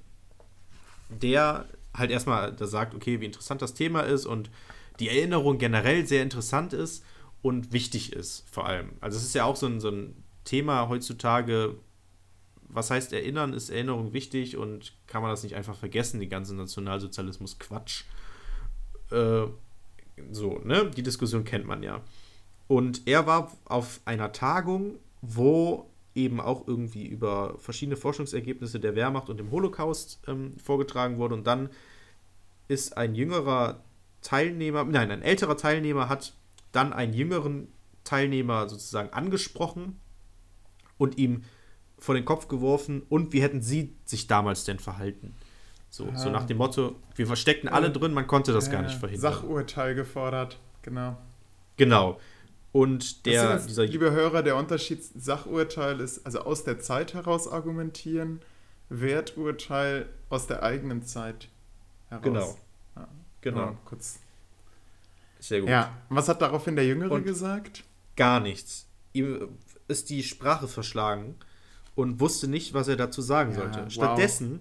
[1.09, 4.51] der halt erstmal da sagt, okay, wie interessant das Thema ist und
[4.99, 7.05] die Erinnerung generell sehr interessant ist
[7.41, 8.91] und wichtig ist, vor allem.
[9.01, 11.77] Also es ist ja auch so ein, so ein Thema heutzutage,
[12.68, 13.52] was heißt Erinnern?
[13.52, 18.04] Ist Erinnerung wichtig und kann man das nicht einfach vergessen, die ganze Nationalsozialismus-Quatsch?
[19.10, 19.46] Äh,
[20.30, 20.90] so, ne?
[20.90, 22.00] Die Diskussion kennt man ja.
[22.66, 29.28] Und er war auf einer Tagung, wo eben auch irgendwie über verschiedene Forschungsergebnisse der Wehrmacht
[29.28, 31.34] und dem Holocaust ähm, vorgetragen wurde.
[31.34, 31.70] Und dann
[32.68, 33.80] ist ein jüngerer
[34.22, 36.34] Teilnehmer, nein, ein älterer Teilnehmer hat
[36.72, 37.68] dann einen jüngeren
[38.04, 40.00] Teilnehmer sozusagen angesprochen
[40.98, 41.44] und ihm
[42.05, 45.34] vor den Kopf geworfen und wie hätten sie sich damals denn verhalten?
[45.88, 49.32] So, so nach dem Motto, wir versteckten alle drin, man konnte das gar nicht verhindern.
[49.32, 51.16] Sachurteil gefordert, genau.
[51.76, 52.20] Genau.
[52.72, 57.48] Und der, das, dieser liebe Hörer, der Unterschied Sachurteil ist, also aus der Zeit heraus
[57.48, 58.42] argumentieren,
[58.90, 61.48] Werturteil aus der eigenen Zeit
[62.11, 62.22] heraus.
[62.24, 62.59] Genau.
[62.96, 63.09] Ja,
[63.40, 63.61] genau.
[63.61, 64.18] Ja, kurz.
[65.38, 65.70] Sehr gut.
[65.70, 67.84] Ja, was hat daraufhin der Jüngere Und gesagt?
[68.16, 68.86] Gar nichts.
[69.12, 69.57] Ihm
[69.88, 71.36] ist die Sprache verschlagen
[71.95, 73.84] und wusste nicht, was er dazu sagen Ja, sollte.
[73.84, 73.92] wow.
[73.92, 74.61] Stattdessen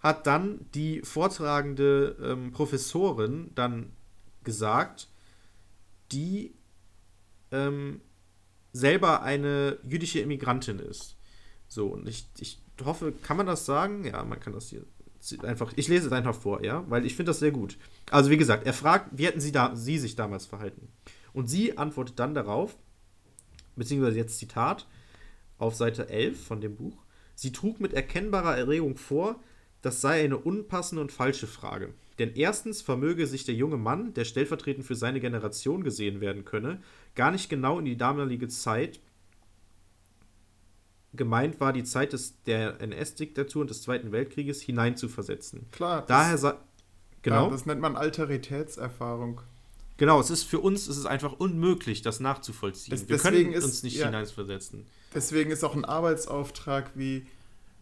[0.00, 3.92] hat dann die vortragende ähm, Professorin dann
[4.44, 5.08] gesagt,
[6.12, 6.54] die
[7.52, 8.00] ähm,
[8.72, 11.16] selber eine jüdische Immigrantin ist.
[11.68, 14.04] So, und ich, ich hoffe, kann man das sagen?
[14.04, 14.84] Ja, man kann das hier
[15.42, 17.76] einfach, ich lese es einfach vor, ja, weil ich finde das sehr gut.
[18.10, 20.88] Also wie gesagt, er fragt, wie hätten sie, da, sie sich damals verhalten?
[21.34, 22.78] Und sie antwortet dann darauf,
[23.76, 24.86] beziehungsweise jetzt Zitat,
[25.60, 26.96] auf Seite 11 von dem Buch,
[27.34, 29.40] sie trug mit erkennbarer Erregung vor,
[29.82, 31.94] das sei eine unpassende und falsche Frage.
[32.18, 36.82] Denn erstens vermöge sich der junge Mann, der stellvertretend für seine Generation gesehen werden könne,
[37.14, 39.00] gar nicht genau in die damalige Zeit
[41.12, 45.66] gemeint war, die Zeit des, der NS-Diktatur und des Zweiten Weltkrieges hineinzuversetzen.
[45.72, 46.54] Klar, Daher das,
[47.22, 49.40] genau, ja, das nennt man Alteritätserfahrung.
[49.96, 52.92] genau, es ist für uns es ist einfach unmöglich, das nachzuvollziehen.
[52.92, 54.06] Das- Wir können ist- uns nicht ja.
[54.06, 54.86] hineinversetzen.
[55.14, 57.26] Deswegen ist auch ein Arbeitsauftrag wie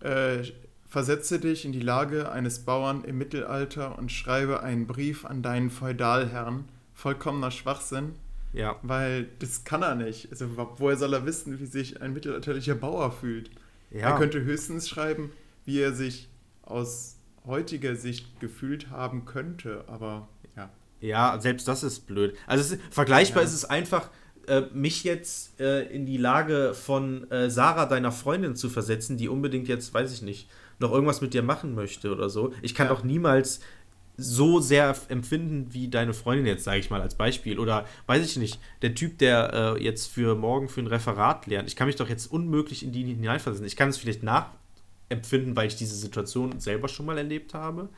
[0.01, 0.43] äh,
[0.89, 5.71] versetze dich in die Lage eines Bauern im Mittelalter und schreibe einen Brief an deinen
[5.71, 6.65] Feudalherrn.
[6.95, 8.15] Vollkommener Schwachsinn,
[8.53, 10.31] Ja, weil das kann er nicht.
[10.33, 13.51] Also wo- woher soll er wissen, wie sich ein mittelalterlicher Bauer fühlt?
[13.91, 14.11] ja.
[14.11, 15.31] Er könnte höchstens schreiben,
[15.65, 16.29] wie er sich
[16.63, 17.17] aus
[17.47, 20.71] heutiger Sicht gefühlt haben könnte, aber ja.
[21.01, 22.35] Ja, selbst das ist blöd.
[22.47, 23.49] Also ist, vergleichbar Ja.
[23.49, 24.11] ist es einfach,
[24.49, 29.29] äh, mich jetzt äh, in die Lage von äh, Sarah, deiner Freundin, zu versetzen, die
[29.29, 32.53] unbedingt jetzt, weiß ich nicht, noch irgendwas mit dir machen möchte oder so.
[32.63, 32.95] Ich kann Ja.
[32.95, 33.61] doch niemals
[34.21, 37.59] so sehr empfinden wie deine Freundin jetzt, sage ich mal als Beispiel.
[37.59, 41.69] Oder weiß ich nicht, der Typ, der äh, jetzt für morgen für ein Referat lernt.
[41.69, 43.67] Ich kann mich doch jetzt unmöglich in die hineinversetzen.
[43.67, 47.89] Ich kann es vielleicht nachempfinden, weil ich diese Situation selber schon mal erlebt habe.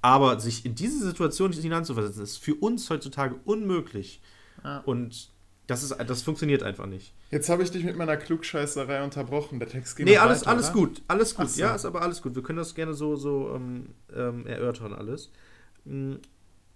[0.00, 4.20] Aber sich in diese Situation hineinzuversetzen, ist für uns heutzutage unmöglich.
[4.64, 4.78] Ja.
[4.86, 5.28] Und
[5.68, 7.14] das, ist, das funktioniert einfach nicht.
[7.30, 9.60] Jetzt habe ich dich mit meiner Klugscheißerei unterbrochen.
[9.60, 10.74] Der Text geht nee, alles, weiter, alles oder?
[10.74, 11.02] gut.
[11.06, 11.48] Alles gut.
[11.48, 11.60] So.
[11.60, 12.34] Ja, ist aber alles gut.
[12.34, 15.30] Wir können das gerne so, so ähm, ähm, erörtern, alles.
[15.84, 16.16] Mm,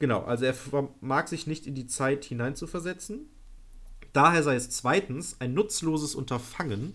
[0.03, 3.21] Genau, also er vermag sich nicht in die Zeit hineinzuversetzen.
[4.13, 6.95] Daher sei es zweitens ein nutzloses Unterfangen,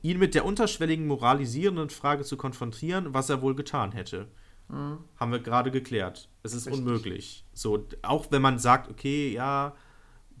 [0.00, 4.28] ihn mit der unterschwelligen moralisierenden Frage zu konfrontieren, was er wohl getan hätte.
[4.70, 6.30] Haben wir gerade geklärt.
[6.42, 6.80] Es ist Richtig.
[6.80, 7.44] unmöglich.
[7.52, 9.76] So, auch wenn man sagt, okay, ja,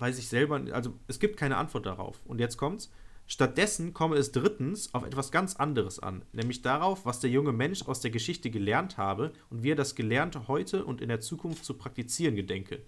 [0.02, 2.18] weiß ich selber, also es gibt keine Antwort darauf.
[2.26, 2.90] Und jetzt kommt's.
[3.26, 7.82] Stattdessen komme es drittens auf etwas ganz anderes an, nämlich darauf, was der junge Mensch
[7.86, 11.64] aus der Geschichte gelernt habe und wie er das Gelernte heute und in der Zukunft
[11.64, 12.82] zu praktizieren gedenke.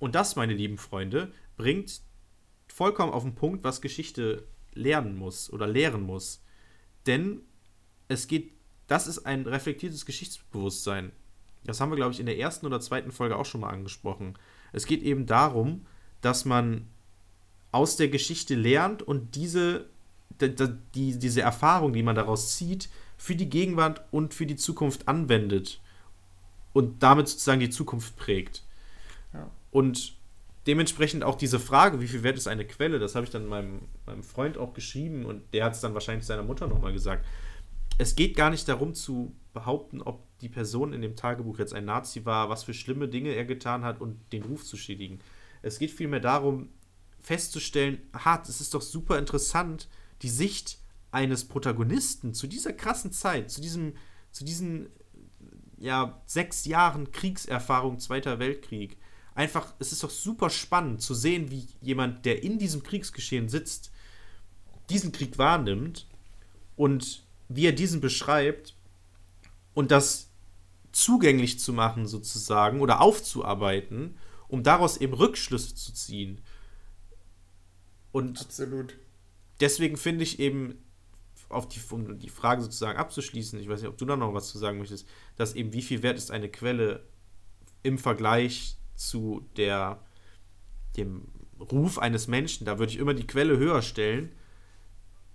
[0.00, 2.02] Und das, meine lieben Freunde, bringt
[2.66, 6.42] vollkommen auf den Punkt, was Geschichte lernen muss oder lehren muss.
[7.06, 7.40] Denn
[8.08, 8.52] es geht,
[8.88, 11.12] das ist ein reflektiertes Geschichtsbewusstsein.
[11.64, 14.34] Das haben wir, glaube ich, in der ersten oder zweiten Folge auch schon mal angesprochen.
[14.72, 15.86] Es geht eben darum,
[16.20, 16.86] dass man
[17.72, 19.86] aus der Geschichte lernt und diese,
[20.40, 20.54] die,
[20.94, 25.80] die, diese Erfahrung, die man daraus zieht, für die Gegenwart und für die Zukunft anwendet
[26.72, 28.62] und damit sozusagen die Zukunft prägt.
[29.34, 29.50] Ja.
[29.70, 30.16] Und
[30.66, 33.80] dementsprechend auch diese Frage, wie viel wert ist eine Quelle, das habe ich dann meinem,
[34.06, 37.26] meinem Freund auch geschrieben und der hat es dann wahrscheinlich seiner Mutter nochmal gesagt.
[37.98, 41.84] Es geht gar nicht darum zu behaupten, ob die Person in dem Tagebuch jetzt ein
[41.84, 45.20] Nazi war, was für schlimme Dinge er getan hat und den Ruf zu schädigen.
[45.62, 46.70] Es geht vielmehr darum,
[47.20, 49.88] festzustellen, aha, es ist doch super interessant,
[50.22, 50.78] die Sicht
[51.10, 53.94] eines Protagonisten zu dieser krassen Zeit, zu diesem,
[54.30, 54.88] zu diesen
[55.78, 58.96] ja, sechs Jahren Kriegserfahrung, Zweiter Weltkrieg.
[59.34, 63.92] Einfach, es ist doch super spannend zu sehen, wie jemand, der in diesem Kriegsgeschehen sitzt,
[64.90, 66.06] diesen Krieg wahrnimmt
[66.76, 68.74] und wie er diesen beschreibt
[69.74, 70.30] und das
[70.92, 74.16] zugänglich zu machen sozusagen oder aufzuarbeiten,
[74.48, 76.40] um daraus eben Rückschlüsse zu ziehen.
[78.12, 78.96] Und Absolut.
[79.60, 80.82] deswegen finde ich eben,
[81.48, 84.48] auf die, um die Frage sozusagen abzuschließen, ich weiß nicht, ob du da noch was
[84.48, 87.04] zu sagen möchtest, dass eben wie viel wert ist eine Quelle
[87.82, 90.02] im Vergleich zu der,
[90.96, 91.28] dem
[91.60, 92.64] Ruf eines Menschen.
[92.64, 94.32] Da würde ich immer die Quelle höher stellen,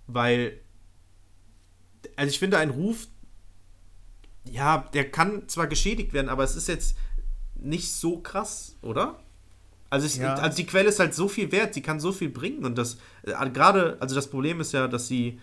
[0.06, 0.60] weil,
[2.16, 3.08] also ich finde, ein Ruf,
[4.44, 6.96] ja, der kann zwar geschädigt werden, aber es ist jetzt
[7.64, 9.18] nicht so krass, oder?
[9.90, 10.34] Also, ich, Ja.
[10.34, 12.98] also die Quelle ist halt so viel wert, die kann so viel bringen und das
[13.22, 15.40] äh, gerade, also das Problem ist ja, dass sie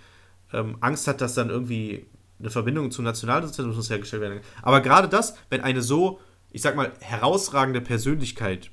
[0.53, 2.05] ähm, Angst hat, dass dann irgendwie
[2.39, 4.63] eine Verbindung zum Nationalsozialismus hergestellt werden kann.
[4.63, 6.19] Aber gerade das, wenn eine so,
[6.51, 8.71] ich sag mal, herausragende Persönlichkeit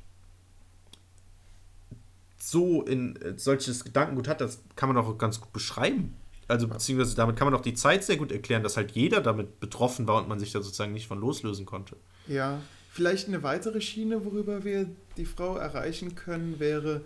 [2.39, 6.15] so in äh, solches Gedankengut hat, das kann man auch ganz gut beschreiben.
[6.49, 9.61] Also beziehungsweise damit kann man auch die Zeit sehr gut erklären, dass halt jeder damit
[9.61, 11.97] betroffen war und man sich da sozusagen nicht von loslösen konnte.
[12.27, 12.61] Ja,
[12.99, 17.03] vielleicht eine weitere Schiene, worüber wir die Frau erreichen können, wäre,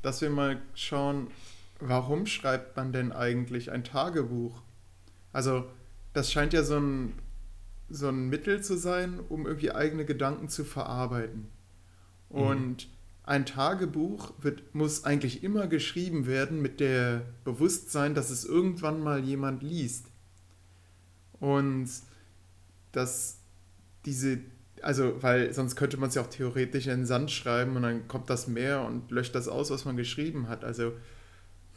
[0.00, 1.26] dass wir mal schauen,
[1.80, 4.62] warum schreibt man denn eigentlich ein Tagebuch?
[5.32, 5.64] Also
[6.12, 7.14] das scheint ja so ein,
[7.90, 11.48] so ein Mittel zu sein, um irgendwie eigene Gedanken zu verarbeiten.
[12.30, 12.40] Mhm.
[12.40, 12.88] Und
[13.24, 19.24] ein Tagebuch wird, muss eigentlich immer geschrieben werden mit der Bewusstsein, dass es irgendwann mal
[19.24, 20.06] jemand liest.
[21.40, 21.90] Und
[22.92, 23.38] dass
[24.04, 24.38] diese,
[24.82, 28.08] also, weil sonst könnte man es ja auch theoretisch in den Sand schreiben und dann
[28.08, 30.64] kommt das Meer und löscht das aus, was man geschrieben hat.
[30.64, 30.92] Also,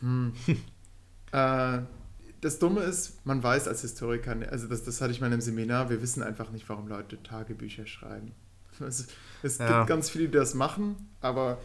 [0.02, 0.34] hm.
[1.32, 1.80] äh,
[2.42, 5.42] das Dumme ist, man weiß als Historiker, also das, das hatte ich mal in einem
[5.42, 8.32] Seminar, wir wissen einfach nicht, warum Leute Tagebücher schreiben.
[8.88, 9.08] Es,
[9.44, 9.80] es ja.
[9.80, 11.58] gibt ganz viele, die das machen, aber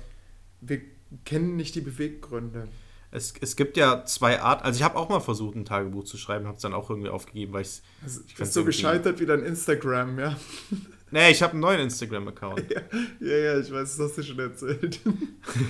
[0.61, 0.81] wir
[1.25, 2.67] kennen nicht die Beweggründe.
[3.13, 4.65] Es, es gibt ja zwei Arten.
[4.65, 7.11] Also ich habe auch mal versucht, ein Tagebuch zu schreiben, habe es dann auch irgendwie
[7.11, 10.37] aufgegeben, weil ich's, also, ich ist so gescheitert wie dein Instagram, ja.
[11.15, 12.65] Nee, ich habe einen neuen Instagram-Account.
[12.75, 12.81] Ja,
[13.21, 14.99] ja, ja, ich weiß, das hast du schon erzählt.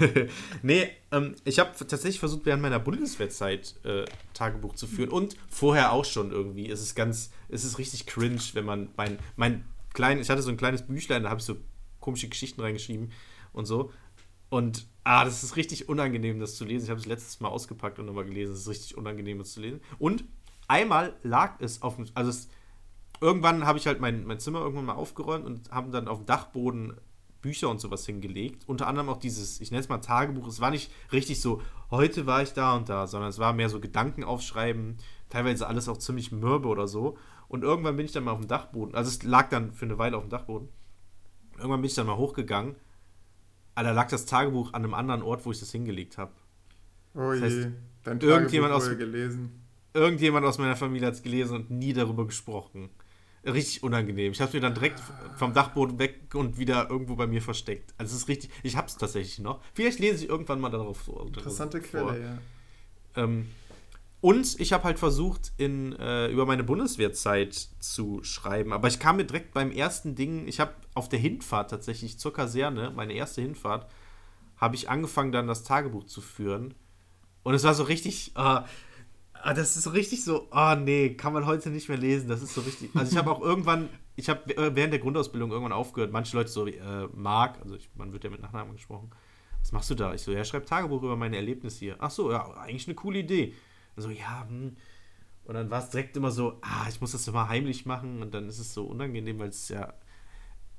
[0.63, 5.93] nee, ähm, ich habe tatsächlich versucht, während meiner Bundeswehrzeit äh, Tagebuch zu führen und vorher
[5.93, 6.71] auch schon irgendwie.
[6.71, 10.49] Es ist ganz, es ist richtig cringe, wenn man mein, mein klein, ich hatte so
[10.49, 11.59] ein kleines Büchlein, da habe ich so
[12.01, 13.13] komische Geschichten reingeschrieben
[13.53, 13.93] und so.
[14.49, 16.85] Und ah, das ist richtig unangenehm, das zu lesen.
[16.85, 18.55] Ich habe es letztes Mal ausgepackt und nochmal gelesen.
[18.55, 19.83] Es ist richtig unangenehm, das zu lesen.
[19.99, 20.25] Und
[20.69, 22.49] einmal lag es auf dem, also es,
[23.21, 26.27] irgendwann habe ich halt mein, mein Zimmer irgendwann mal aufgeräumt und haben dann auf dem
[26.27, 26.95] Dachboden
[27.45, 28.63] Bücher und sowas hingelegt.
[28.67, 30.49] Unter anderem auch dieses, ich nenne es mal Tagebuch.
[30.49, 31.61] Es war nicht richtig so,
[31.91, 34.97] heute war ich da und da, sondern es war mehr so Gedanken aufschreiben.
[35.29, 37.19] Teilweise alles auch ziemlich mürbe oder so.
[37.49, 38.95] Und irgendwann bin ich dann mal auf dem Dachboden.
[38.95, 40.71] Also es lag dann für eine Weile auf dem Dachboden.
[41.59, 42.77] Irgendwann bin ich dann mal hochgegangen.
[43.75, 46.33] Aber da lag das Tagebuch an einem anderen Ort, wo ich das hingelegt habe.
[47.15, 47.71] Oh das heißt, je,
[48.05, 49.61] dein Tagebuch irgendjemand aus, gelesen.
[49.93, 52.89] Irgendjemand aus meiner Familie hat es gelesen und nie darüber gesprochen.
[53.47, 54.33] Richtig unangenehm.
[54.33, 55.03] Ich habe es mir dann direkt
[55.37, 57.93] vom Dachboden weg und wieder irgendwo bei mir versteckt.
[57.99, 59.61] Also es ist richtig, ich habe es tatsächlich noch.
[59.75, 61.27] Vielleicht lese ich irgendwann mal darauf vor.
[61.27, 63.23] Interessante Quelle, ja.
[63.23, 63.47] Ähm,
[64.25, 68.73] und ich habe halt versucht, in, äh, über meine Bundeswehrzeit zu schreiben.
[68.73, 72.33] Aber ich kam mir direkt beim ersten Ding, ich habe auf der Hinfahrt tatsächlich zur
[72.33, 73.87] Kaserne, meine erste Hinfahrt,
[74.57, 76.73] habe ich angefangen, dann das Tagebuch zu führen.
[77.43, 78.63] Und es war so richtig, äh,
[79.53, 82.29] das ist so richtig so, oh nee, kann man heute nicht mehr lesen.
[82.29, 82.91] Das ist so richtig.
[82.95, 86.13] Also ich habe auch irgendwann, ich habe während der Grundausbildung irgendwann aufgehört.
[86.13, 89.11] Manche Leute so, äh, Marc, also ich, man wird ja mit Nachnamen gesprochen.
[89.61, 90.15] Was machst du da?
[90.15, 91.97] Ich so, ja, schreib Tagebuch über meine Erlebnisse hier.
[91.99, 93.55] Ach so, ja, eigentlich eine coole Idee
[93.97, 94.77] so, ja, hm.
[95.45, 98.33] Und dann war es direkt immer so, ah, ich muss das immer heimlich machen und
[98.33, 99.93] dann ist es so unangenehm, weil es ja,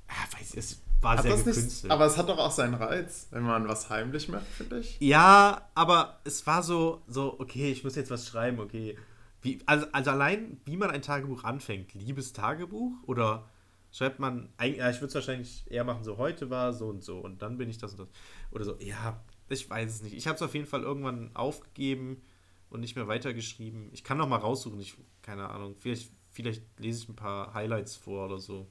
[0.08, 1.84] ah, weiß ich, es war hat sehr gekünstelt.
[1.84, 5.00] Nicht, aber es hat doch auch seinen Reiz, wenn man was heimlich macht, finde ich.
[5.00, 8.98] Ja, aber es war so, so, okay, ich muss jetzt was schreiben, okay.
[9.42, 13.48] Wie, also, also allein, wie man ein Tagebuch anfängt, liebes Tagebuch oder
[13.92, 17.20] schreibt man, ja, ich würde es wahrscheinlich eher machen, so heute war so und so
[17.20, 18.08] und dann bin ich das und das.
[18.52, 20.16] Oder so, ja, ich weiß es nicht.
[20.16, 22.24] Ich habe es auf jeden Fall irgendwann aufgegeben
[22.70, 23.90] und nicht mehr weitergeschrieben.
[23.94, 25.76] Ich kann noch mal raussuchen, ich, keine Ahnung.
[25.78, 28.68] Vielleicht, vielleicht lese ich ein paar Highlights vor oder so.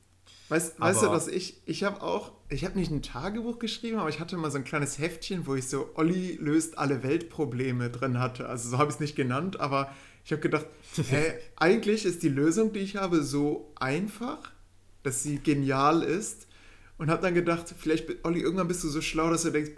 [0.55, 4.09] Weißt, weißt du, dass ich, ich habe auch, ich habe nicht ein Tagebuch geschrieben, aber
[4.09, 8.20] ich hatte mal so ein kleines Heftchen, wo ich so Olli löst alle Weltprobleme drin
[8.20, 8.48] hatte.
[8.48, 9.92] Also so habe ich es nicht genannt, aber
[10.24, 10.66] ich habe gedacht,
[11.11, 14.52] hä, eigentlich ist die Lösung, die ich habe, so einfach,
[15.02, 16.46] dass sie genial ist.
[16.98, 19.72] Und habe dann gedacht, vielleicht, Olli, irgendwann bist du so schlau, dass du denkst,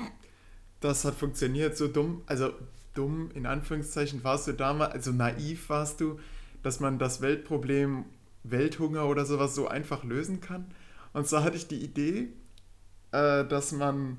[0.80, 2.20] das hat funktioniert, so dumm.
[2.26, 2.52] Also
[2.92, 6.20] dumm, in Anführungszeichen, warst du damals, also naiv warst du,
[6.62, 8.04] dass man das Weltproblem
[8.50, 10.66] Welthunger oder sowas so einfach lösen kann.
[11.12, 12.28] Und zwar hatte ich die Idee,
[13.12, 14.18] äh, dass man,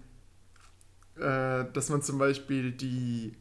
[1.15, 3.33] äh, dass man zum Beispiel die,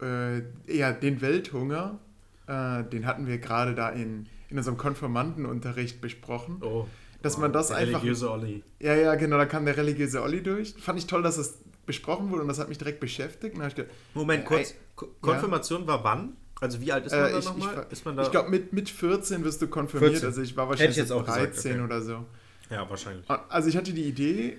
[0.00, 1.98] äh, ja, den Welthunger,
[2.46, 6.58] äh, den hatten wir gerade da in, in unserem Konformantenunterricht besprochen.
[6.62, 6.86] Oh.
[7.22, 8.00] Dass man das der einfach.
[8.00, 8.62] Religiöse Olli.
[8.78, 10.74] Ja, ja, genau, da kam der religiöse Olli durch.
[10.74, 13.54] Fand ich toll, dass es besprochen wurde und das hat mich direkt beschäftigt.
[13.54, 13.84] Gedacht,
[14.14, 14.70] Moment, kurz.
[14.70, 15.86] Äh, Konfirmation ja.
[15.88, 16.36] war wann?
[16.60, 17.86] Also wie alt ist man äh, da nochmal?
[17.90, 20.12] Ich, ich glaube, mit, mit 14 wirst du konfirmiert.
[20.12, 20.28] 14.
[20.28, 21.84] Also ich war wahrscheinlich jetzt auch 13 gesagt, okay.
[21.84, 22.26] oder so.
[22.70, 23.24] Ja, wahrscheinlich.
[23.48, 24.58] Also ich hatte die Idee,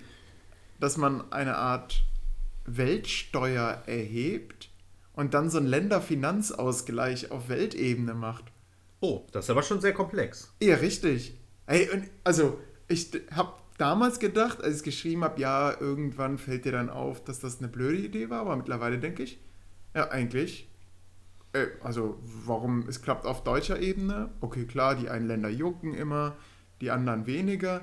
[0.79, 2.03] dass man eine Art
[2.65, 4.69] Weltsteuer erhebt
[5.13, 8.45] und dann so einen Länderfinanzausgleich auf Weltebene macht.
[9.01, 10.53] Oh, das ist aber schon sehr komplex.
[10.61, 11.33] Ja, richtig.
[11.67, 11.89] Ey,
[12.23, 16.89] also ich habe damals gedacht, als ich es geschrieben habe, ja, irgendwann fällt dir dann
[16.89, 19.39] auf, dass das eine blöde Idee war, aber mittlerweile denke ich,
[19.93, 20.68] ja, eigentlich
[21.53, 24.29] äh, also warum es klappt auf deutscher Ebene.
[24.41, 26.35] Okay, klar, die einen Länder jucken immer,
[26.81, 27.81] die anderen weniger.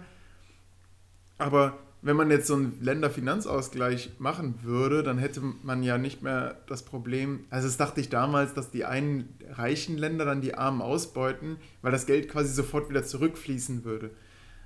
[1.38, 6.56] Aber wenn man jetzt so einen Länderfinanzausgleich machen würde, dann hätte man ja nicht mehr
[6.68, 10.82] das Problem, also das dachte ich damals, dass die einen reichen Länder dann die Armen
[10.82, 14.10] ausbeuten, weil das Geld quasi sofort wieder zurückfließen würde.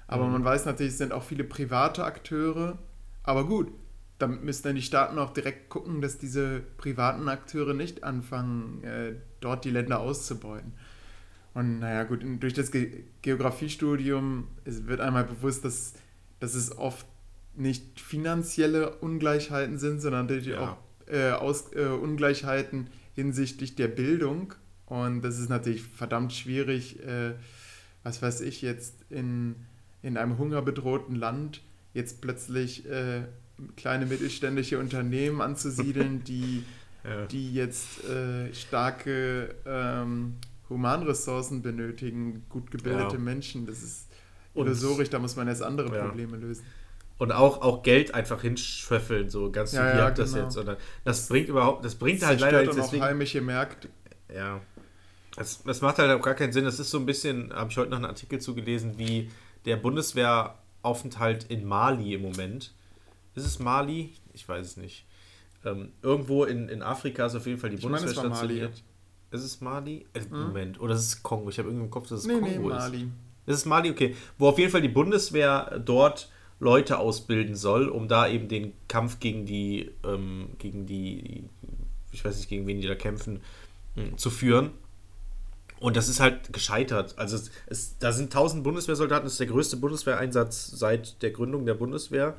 [0.06, 0.32] Aber mhm.
[0.32, 2.78] man weiß natürlich, es sind auch viele private Akteure.
[3.22, 3.72] Aber gut,
[4.20, 9.14] damit müssen dann die Staaten auch direkt gucken, dass diese privaten Akteure nicht anfangen, äh,
[9.40, 10.72] dort die Länder auszubeuten.
[11.54, 15.94] Und naja, gut, durch das Ge Geografiestudium wird einmal bewusst, dass,
[16.38, 17.06] dass es oft
[17.56, 20.60] nicht finanzielle Ungleichheiten sind, sondern natürlich ja.
[20.60, 20.76] auch
[21.12, 24.54] äh, Aus, äh, Ungleichheiten hinsichtlich der Bildung.
[24.86, 27.34] Und das ist natürlich verdammt schwierig, äh,
[28.02, 29.56] was weiß ich, jetzt in,
[30.02, 31.62] in einem hungerbedrohten Land
[31.94, 33.22] jetzt plötzlich äh,
[33.76, 36.64] kleine mittelständische Unternehmen anzusiedeln, die,
[37.04, 37.26] ja.
[37.26, 40.36] die jetzt äh, starke ähm,
[40.68, 43.20] Humanressourcen benötigen, gut gebildete ja.
[43.20, 43.66] Menschen.
[43.66, 44.08] Das ist
[44.54, 46.04] illusorisch, da muss man jetzt andere ja.
[46.04, 46.64] Probleme lösen.
[47.18, 50.44] Und auch, auch Geld einfach hinschöffeln, so ganz ja, ja, das genau.
[50.44, 50.56] jetzt.
[50.56, 52.76] Oder das bringt überhaupt, das bringt das halt leider nichts.
[52.76, 53.88] Deswegen, auch heimische Märkte.
[54.34, 54.60] Ja.
[55.36, 56.64] Das, das macht halt auch gar keinen Sinn.
[56.64, 59.30] Das ist so ein bisschen, habe ich heute noch einen Artikel zugelesen, wie
[59.66, 62.72] der Bundeswehraufenthalt in Mali im Moment
[63.34, 64.12] ist es Mali?
[64.32, 65.06] Ich weiß es nicht.
[65.64, 68.70] Ähm, irgendwo in, in Afrika ist auf jeden Fall die ich Bundeswehr meine, stationiert.
[68.70, 68.82] Mali.
[69.30, 70.06] Ist es Mali?
[70.14, 70.42] Äh, mhm.
[70.42, 71.50] Moment, oder ist es Kongo?
[71.50, 73.02] Ich habe irgendwie im Kopf, dass es nee, Kongo nee, Mali.
[73.02, 73.08] ist.
[73.46, 73.90] Ist es Mali?
[73.90, 74.16] Okay.
[74.38, 79.18] Wo auf jeden Fall die Bundeswehr dort Leute ausbilden soll, um da eben den Kampf
[79.18, 81.44] gegen die, ähm, gegen die,
[82.12, 83.40] ich weiß nicht, gegen wen die da kämpfen,
[83.96, 84.70] mh, zu führen.
[85.78, 87.18] Und das ist halt gescheitert.
[87.18, 91.64] Also es, es, da sind 1000 Bundeswehrsoldaten, das ist der größte Bundeswehreinsatz seit der Gründung
[91.64, 92.36] der Bundeswehr.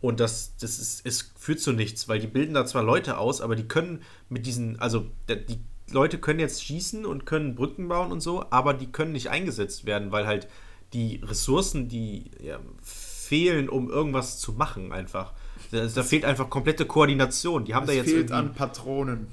[0.00, 3.40] Und das, das ist, es führt zu nichts, weil die bilden da zwar Leute aus,
[3.40, 5.58] aber die können mit diesen, also die
[5.90, 9.86] Leute können jetzt schießen und können Brücken bauen und so, aber die können nicht eingesetzt
[9.86, 10.48] werden, weil halt
[10.92, 15.32] die Ressourcen, die ja, fehlen, um irgendwas zu machen, einfach.
[15.70, 17.64] Da, da fehlt einfach komplette Koordination.
[17.64, 19.28] Die haben es da jetzt fehlt an Patronen.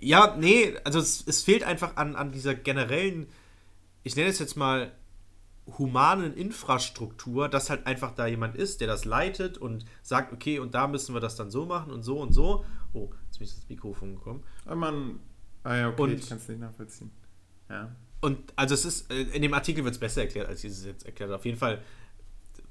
[0.00, 3.26] Ja, nee, also es, es fehlt einfach an, an dieser generellen,
[4.04, 4.92] ich nenne es jetzt mal
[5.76, 10.74] humanen Infrastruktur, dass halt einfach da jemand ist, der das leitet und sagt, okay, und
[10.74, 12.64] da müssen wir das dann so machen und so und so.
[12.92, 14.42] Oh, jetzt bin ich ins Mikrofon gekommen.
[14.64, 15.20] Aber man,
[15.64, 17.10] ah ja, okay, und, ich kann es nicht nachvollziehen.
[17.68, 17.94] Ja.
[18.20, 20.84] Und also es ist, äh, in dem Artikel wird es besser erklärt, als ich es
[20.84, 21.82] jetzt erklärt Auf jeden Fall,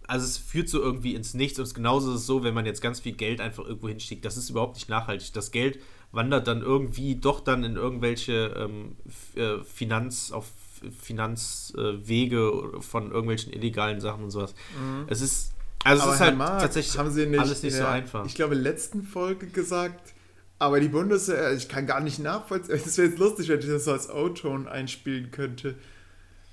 [0.08, 2.66] also es führt so irgendwie ins Nichts und es genauso ist es so, wenn man
[2.66, 5.34] jetzt ganz viel Geld einfach irgendwo hinschickt, das ist überhaupt nicht nachhaltig.
[5.34, 5.80] Das Geld
[6.12, 8.96] wandert dann irgendwie doch dann in irgendwelche ähm,
[9.36, 10.52] äh, Finanz, auf
[11.02, 14.54] Finanzwege von irgendwelchen illegalen Sachen und sowas.
[14.80, 15.06] Mhm.
[15.08, 15.54] Es ist,
[15.84, 18.26] also es ist halt Marc, tatsächlich haben sie nicht, alles nicht so einfach.
[18.26, 20.14] Ich glaube, letzten Folge gesagt,
[20.60, 22.76] aber die Bundeswehr, ich kann gar nicht nachvollziehen.
[22.86, 25.76] Es wäre jetzt lustig, wenn ich das so als O-Ton einspielen könnte.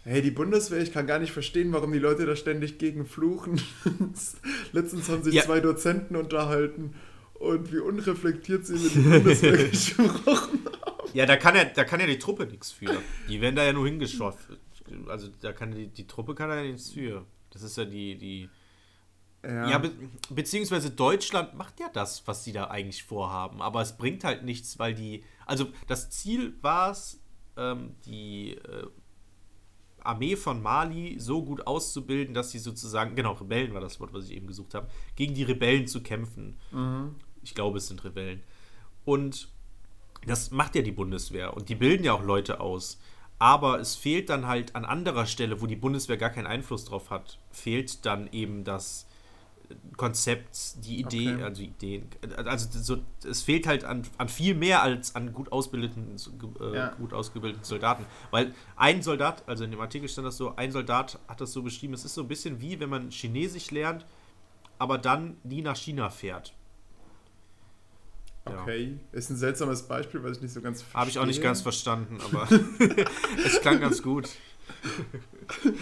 [0.05, 3.59] Hey, die Bundeswehr, ich kann gar nicht verstehen, warum die Leute da ständig gegen fluchen.
[4.73, 5.43] Letztens haben sich ja.
[5.43, 6.95] zwei Dozenten unterhalten
[7.35, 10.74] und wie unreflektiert sie mit der Bundeswehr gesprochen haben.
[11.15, 13.01] Ja, da kann ja, da kann ja die Truppe nichts für.
[13.29, 14.59] Die werden da ja nur hingeschossen.
[15.09, 17.25] Also da kann die, die Truppe kann da ja nichts für.
[17.51, 18.51] Das ist ja die, die.
[19.43, 19.93] Ja, ja be
[20.31, 23.63] beziehungsweise Deutschland macht ja das, was sie da eigentlich vorhaben.
[23.63, 25.25] Aber es bringt halt nichts, weil die.
[25.47, 27.21] Also das Ziel war es,
[27.57, 28.87] ähm, die äh,
[30.05, 34.27] Armee von Mali so gut auszubilden, dass sie sozusagen, genau, Rebellen war das Wort, was
[34.27, 36.59] ich eben gesucht habe, gegen die Rebellen zu kämpfen.
[36.73, 37.15] Mhm.
[37.43, 38.43] Ich glaube, es sind Rebellen.
[39.05, 39.49] Und
[40.27, 42.99] das macht ja die Bundeswehr und die bilden ja auch Leute aus.
[43.39, 47.11] Aber es fehlt dann halt an anderer Stelle, wo die Bundeswehr gar keinen Einfluss drauf
[47.11, 49.07] hat, fehlt dann eben das
[49.97, 51.43] Konzept, die Idee, okay.
[51.43, 52.07] also Ideen.
[52.45, 52.99] Also so,
[53.29, 56.17] es fehlt halt an, an viel mehr als an gut ausgebildeten,
[56.61, 56.89] äh, ja.
[56.91, 58.05] gut ausgebildeten Soldaten.
[58.31, 61.63] Weil ein Soldat, also in dem Artikel stand das so, ein Soldat hat das so
[61.63, 64.05] beschrieben, es ist so ein bisschen wie, wenn man Chinesisch lernt,
[64.79, 66.53] aber dann nie nach China fährt.
[68.47, 69.19] Okay, ja.
[69.19, 71.01] ist ein seltsames Beispiel, weil ich nicht so ganz verstehe.
[71.01, 72.47] Habe ich auch nicht ganz verstanden, aber
[73.45, 74.29] es klang ganz gut.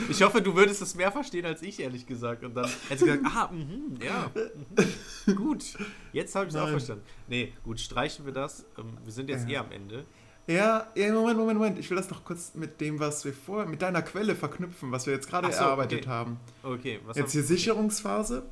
[0.08, 2.44] Ich hoffe, du würdest es mehr verstehen als ich, ehrlich gesagt.
[2.44, 5.64] Und dann hättest du gesagt, ah, mh, ja, mh, gut.
[6.12, 7.04] Jetzt habe ich es auch verstanden.
[7.28, 8.64] Nee, gut, streichen wir das.
[8.78, 9.54] Ähm, wir sind jetzt ja.
[9.54, 10.04] eh am Ende.
[10.46, 11.78] Ja, ja, Moment, Moment, Moment.
[11.78, 15.06] Ich will das noch kurz mit dem, was wir vorher, mit deiner Quelle verknüpfen, was
[15.06, 16.08] wir jetzt gerade so, erarbeitet okay.
[16.08, 16.40] haben.
[16.62, 18.44] Okay, was Jetzt hier Sicherungsphase.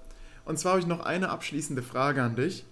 [0.44, 2.64] Und zwar habe ich noch eine abschließende Frage an dich.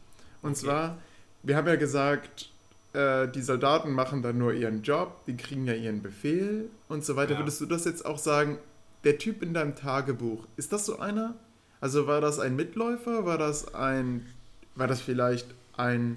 [0.42, 0.60] Und okay.
[0.60, 0.98] zwar,
[1.42, 2.50] wir haben ja gesagt,
[2.92, 7.16] äh, die Soldaten machen dann nur ihren Job, die kriegen ja ihren Befehl und so
[7.16, 7.34] weiter.
[7.34, 7.40] Ja.
[7.40, 8.58] Würdest du das jetzt auch sagen,
[9.04, 11.34] der Typ in deinem Tagebuch, ist das so einer?
[11.80, 13.24] Also war das ein Mitläufer?
[13.24, 14.26] War das ein,
[14.74, 16.16] war das vielleicht ein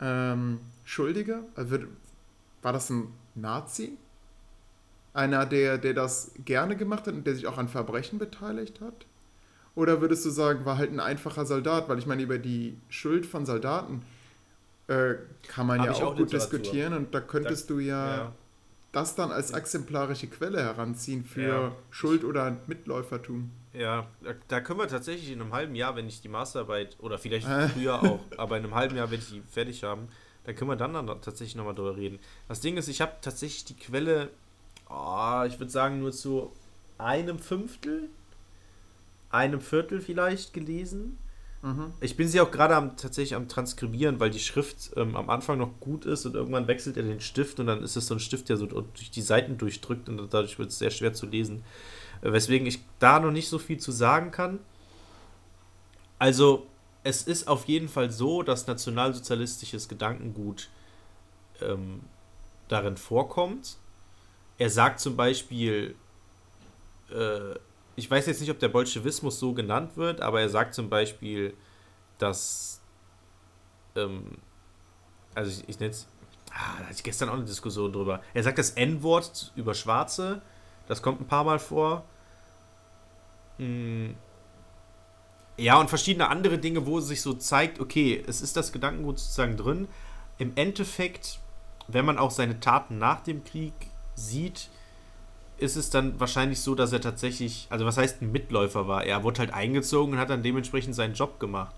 [0.00, 1.42] ähm, Schuldiger?
[1.56, 1.78] Also
[2.62, 3.96] war das ein Nazi?
[5.14, 9.06] Einer, der, der das gerne gemacht hat und der sich auch an Verbrechen beteiligt hat?
[9.74, 11.88] Oder würdest du sagen, war halt ein einfacher Soldat?
[11.88, 14.02] Weil ich meine, über die Schuld von Soldaten
[14.88, 15.14] äh,
[15.46, 16.58] kann man Hab ja auch, auch gut Literatur.
[16.58, 18.32] diskutieren und da könntest Da- du ja, ja.
[18.92, 21.72] das dann als exemplarische Quelle heranziehen für Ja.
[21.90, 23.50] Schuld oder Mitläufertum.
[23.74, 27.18] Ja, da, da können wir tatsächlich in einem halben Jahr, wenn ich die Masterarbeit, oder
[27.18, 27.68] vielleicht Äh.
[27.68, 30.08] früher auch, aber in einem halben Jahr, wenn ich die fertig haben,
[30.44, 32.18] dann können wir dann, dann tatsächlich nochmal drüber reden.
[32.48, 34.30] Das Ding ist, ich habe tatsächlich die Quelle,
[34.88, 36.50] oh, ich würde sagen, nur zu
[36.96, 38.08] einem Fünftel,
[39.30, 41.18] einem Viertel vielleicht gelesen.
[41.62, 41.92] Mhm.
[42.00, 45.58] Ich bin sie auch gerade am, tatsächlich am Transkribieren, weil die Schrift ähm, am Anfang
[45.58, 48.20] noch gut ist und irgendwann wechselt er den Stift und dann ist es so ein
[48.20, 51.64] Stift, der so durch die Seiten durchdrückt und dadurch wird es sehr schwer zu lesen.
[52.22, 54.60] Äh, weswegen ich da noch nicht so viel zu sagen kann.
[56.18, 56.66] Also,
[57.04, 60.68] es ist auf jeden Fall so, dass nationalsozialistisches Gedankengut
[61.60, 62.00] ähm,
[62.68, 63.76] darin vorkommt.
[64.58, 65.94] Er sagt zum Beispiel,
[67.10, 67.54] äh,
[67.98, 71.52] ich weiß jetzt nicht, ob der Bolschewismus so genannt wird, aber er sagt zum Beispiel,
[72.18, 72.80] dass,
[73.96, 74.38] ähm,
[75.34, 76.06] also ich, ich nenne es,
[76.52, 78.22] ah, da hatte ich gestern auch eine Diskussion drüber.
[78.34, 80.40] Er sagt das N-Wort über Schwarze,
[80.86, 82.04] das kommt ein paar Mal vor.
[83.58, 84.10] Mm.
[85.56, 89.18] Ja, und verschiedene andere Dinge, wo es sich so zeigt, okay, es ist das Gedankengut
[89.18, 89.88] sozusagen drin.
[90.38, 91.40] Im Endeffekt,
[91.88, 93.74] wenn man auch seine Taten nach dem Krieg
[94.14, 94.68] sieht,
[95.58, 99.04] ist es dann wahrscheinlich so, dass er tatsächlich, also was heißt ein Mitläufer war?
[99.04, 101.74] Er wurde halt eingezogen und hat dann dementsprechend seinen Job gemacht.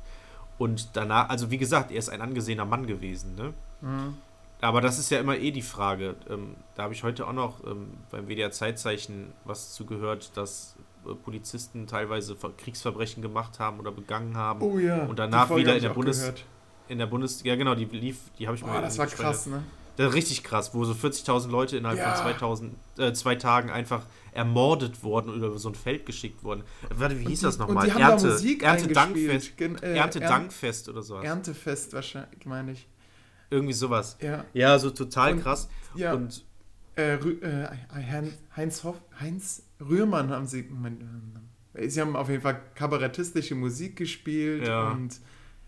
[0.59, 3.55] Und danach, also wie gesagt, er ist ein angesehener Mann gewesen, ne?
[3.81, 4.18] Mhm.
[4.61, 6.16] Aber das ist ja immer eh die Frage.
[6.28, 10.76] Ähm, da habe ich heute auch noch ähm, beim WDR Zeitzeichen was zugehört, dass
[11.07, 14.61] äh, Polizisten teilweise Ver Kriegsverbrechen gemacht haben oder begangen haben.
[14.61, 15.07] Oh ja.
[15.07, 16.35] Und danach wieder in der Bundes-.
[16.89, 17.43] In der Bundes...
[17.43, 19.62] Ja genau, die lief, die habe ich Boah, das war krass, ne?
[19.97, 22.14] Das ist richtig krass, wo so 40.000 Leute innerhalb Ja.
[22.14, 26.62] von 2000, äh, zwei Tagen einfach ermordet wurden oder über so ein Feld geschickt wurden.
[26.95, 27.88] Warte, wie hieß das die- und nochmal?
[27.88, 29.61] Musik Erntedankfest.
[29.82, 31.24] äh, Erntedankfest oder sowas.
[31.24, 32.88] Erntefest wahrscheinlich, meine ich.
[33.51, 34.16] Irgendwie sowas.
[34.22, 34.45] Ja.
[34.55, 35.68] Ja, so total Und- krass.
[35.95, 36.14] Ja.
[36.14, 36.45] Und
[36.97, 37.68] Äh, äh,
[38.57, 40.68] Heinz, Hoff, Heinz Rührmann haben sie.
[41.72, 44.91] Äh, sie haben auf jeden Fall kabarettistische Musik gespielt Ja.
[44.91, 45.18] und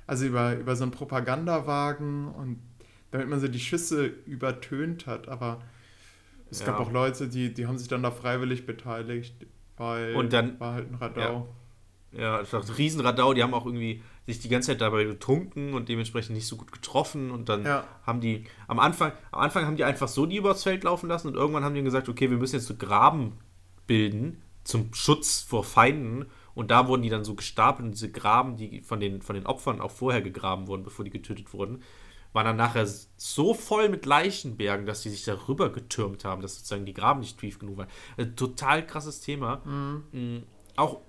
[0.07, 2.59] also über, über so einen Propagandawagen und
[3.13, 5.63] damit man so die Schüsse übertönt hat, aber
[6.51, 6.67] es Ja.
[6.67, 9.35] gab auch Leute, die, die haben sich dann da freiwillig beteiligt,
[9.77, 11.49] weil Und dann- war halt ein Radau.
[12.13, 13.33] Ja, das war ein Riesenradau.
[13.33, 16.71] Die haben auch irgendwie sich die ganze Zeit dabei betrunken und dementsprechend nicht so gut
[16.71, 17.31] getroffen.
[17.31, 17.87] Und dann Ja.
[18.07, 21.29] haben die am Anfang, am Anfang haben die einfach so die übers Feld laufen lassen
[21.29, 23.39] und irgendwann haben die gesagt, okay, wir müssen jetzt so Graben
[23.87, 26.27] bilden zum Schutz vor Feinden.
[26.55, 29.47] Und da wurden die dann so gestapelt und diese Graben, die von den, von den
[29.47, 31.83] Opfern auch vorher gegraben wurden, bevor die getötet wurden,
[32.33, 36.87] waren dann nachher so voll mit Leichenbergen, dass die sich darüber getürmt haben, dass sozusagen
[36.87, 37.89] die Graben nicht tief genug waren.
[38.17, 39.63] Äh, total krasses Thema.
[39.65, 40.45] Mhm.
[40.77, 41.01] Auch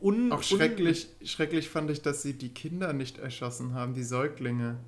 [0.00, 4.78] un, Auch schrecklich, schrecklich fand ich, dass sie die Kinder nicht erschossen haben, die Säuglinge.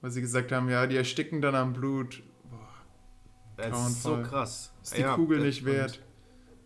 [0.00, 2.22] Weil sie gesagt haben, ja, die ersticken dann am Blut.
[2.50, 2.68] Boah,
[3.56, 4.72] Un, das ist so krass.
[4.82, 6.00] ist die Ja, Kugel nicht wert.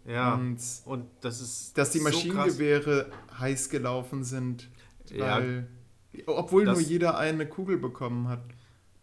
[0.05, 1.77] Und, ja, Und und das ist.
[1.77, 2.15] dass die so krass.
[2.15, 4.69] Maschinengewehre heiß gelaufen sind,
[5.11, 5.69] Ja, weil,
[6.27, 8.43] obwohl das- nur jeder eine Kugel bekommen hat.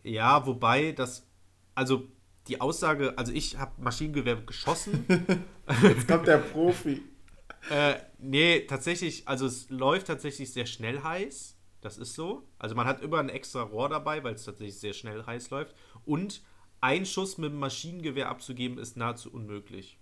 [0.04, 1.26] ja, wobei das.
[1.74, 2.08] Also
[2.48, 5.06] die Aussage, also ich habe Maschinengewehr geschossen.
[5.82, 7.02] Jetzt kommt der Profi.
[7.70, 11.58] äh, nee, tatsächlich, also es läuft tatsächlich sehr schnell heiß.
[11.82, 12.48] Das ist so.
[12.60, 15.76] Also man hat immer ein extra Rohr dabei, weil es tatsächlich sehr schnell heiß läuft.
[16.06, 16.42] Und
[16.82, 19.98] ein Schuss mit dem Maschinengewehr abzugeben, ist nahezu unmöglich.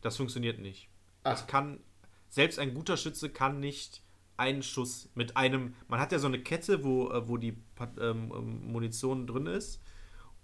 [0.00, 0.88] Das funktioniert nicht.
[1.24, 1.46] Das Ach.
[1.46, 1.80] kann,
[2.28, 4.02] selbst ein guter Schütze kann nicht
[4.38, 7.58] einen Schuss mit einem, man hat ja so eine Kette, wo, äh, wo die
[8.00, 9.82] ähm, ähm, Munition drin ist.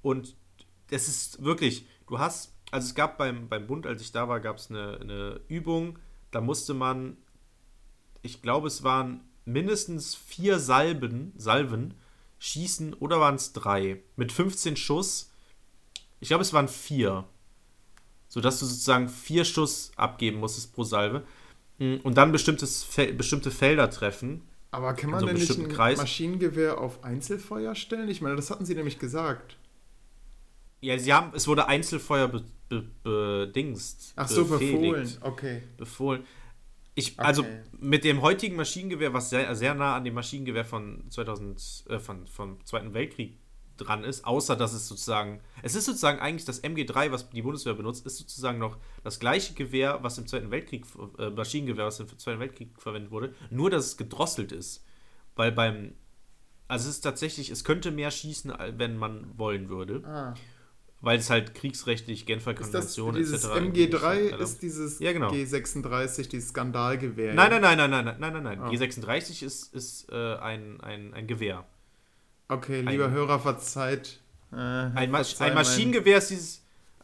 [0.03, 0.37] Und
[0.89, 4.41] das ist wirklich, du hast, also es gab beim, beim Bund, als ich da war,
[4.41, 5.99] gab es eine, eine Übung,
[6.31, 7.17] da musste man,
[8.23, 11.95] ich glaube, es waren mindestens vier Salben, Salven
[12.39, 14.03] schießen oder waren es drei?
[14.17, 15.31] Mit 15 Schuss.
[16.21, 17.25] Ich glaube, es waren vier.
[18.29, 21.25] Sodass du sozusagen vier Schuss abgeben musstest pro Salve.
[21.79, 24.43] Mm, Und dann bestimmtes bestimmte Felder treffen.
[24.71, 25.99] Aber kann man so einen denn nicht ein Kreis.
[25.99, 28.09] Maschinengewehr auf Einzelfeuer stellen?
[28.09, 29.57] Ich meine, das hatten sie nämlich gesagt.
[30.81, 34.13] Ja, sie haben, es wurde Einzelfeuer be, be, bedingst.
[34.17, 35.11] Ach so, befohlen.
[35.21, 35.63] Okay.
[35.77, 36.25] befohlen.
[36.97, 37.61] Ich, also Okay.
[37.79, 42.27] mit dem heutigen Maschinengewehr, was sehr, sehr nah an dem Maschinengewehr von 2000, äh, von,
[42.27, 43.39] vom Zweiten Weltkrieg
[43.77, 47.75] dran ist, außer dass es sozusagen, es ist sozusagen eigentlich das MG3, was die Bundeswehr
[47.75, 50.85] benutzt, ist sozusagen noch das gleiche Gewehr, was im Zweiten Weltkrieg,
[51.19, 54.85] äh, Maschinengewehr, was im Zweiten Weltkrieg verwendet wurde, nur dass es gedrosselt ist.
[55.37, 55.95] Weil beim,
[56.69, 60.03] also es ist tatsächlich, es könnte mehr schießen, wenn man wollen würde.
[60.05, 60.35] Ah.
[61.01, 63.57] Weil es halt kriegsrechtlich, Genfer Konvention ist das, etc.
[63.59, 65.31] MG3 ist also dieses ja, genau.
[65.31, 67.35] G36, dieses Skandalgewehr.
[67.35, 68.61] Nein, nein, nein, nein, nein, nein, nein, nein.
[68.63, 68.69] Oh.
[68.69, 71.67] G36 ist, ist äh, ein, ein, ein Gewehr.
[72.49, 74.21] Okay, lieber Ein- Hörer, verzeiht.
[74.53, 76.63] Äh, Ein, Masch verzeih ein Maschinengewehr ist dieses.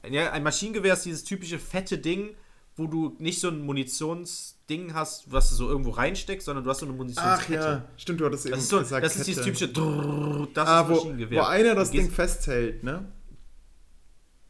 [0.09, 2.35] Ja, ein Maschinengewehr ist dieses typische fette Ding,
[2.77, 6.79] wo du nicht so ein Munitionsding hast, was du so irgendwo reinsteckst, sondern du hast
[6.81, 7.55] so eine Ach Munitionskette.
[7.55, 9.05] ja, stimmt, du hattest eben Das ist, so, gesagt.
[9.05, 11.41] das ist dieses typische Drrrr, das Ah, ist wo, Maschinengewehr.
[11.43, 13.07] wo einer das Ding festhält, ne?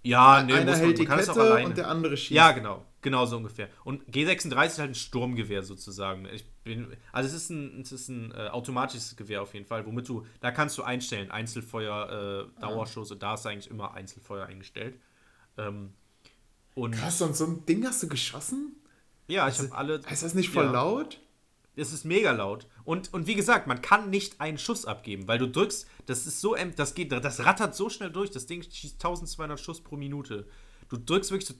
[0.03, 2.31] Ja, nee, einer man, hält die man auch Kette und der andere schießt.
[2.31, 2.85] Ja, genau.
[3.03, 3.69] Genau so ungefähr.
[3.85, 6.27] Und G36 ist halt ein Sturmgewehr sozusagen.
[6.27, 9.87] Ich bin, also es ist ein, es ist ein äh, automatisches Gewehr auf jeden Fall,
[9.87, 14.47] womit du, da kannst du einstellen, Einzelfeuer, äh, Dauerschuss, und da ist eigentlich immer Einzelfeuer
[14.47, 15.01] eingestellt.
[15.57, 15.95] Ähm,
[16.75, 18.77] und Krass, und so ein Ding hast du geschossen?
[19.31, 20.01] ja, ich habe alle.
[20.11, 20.73] Ist das nicht voll ja.
[20.73, 21.21] laut?
[21.77, 22.67] Es ist mega laut.
[22.85, 26.41] Und, und wie gesagt, man kann nicht einen Schuss abgeben, weil du drückst, das ist
[26.41, 30.47] so, das geht, das rattert so schnell durch, das Ding schießt 1200 Schuss pro Minute.
[30.89, 31.55] Du drückst wirklich so,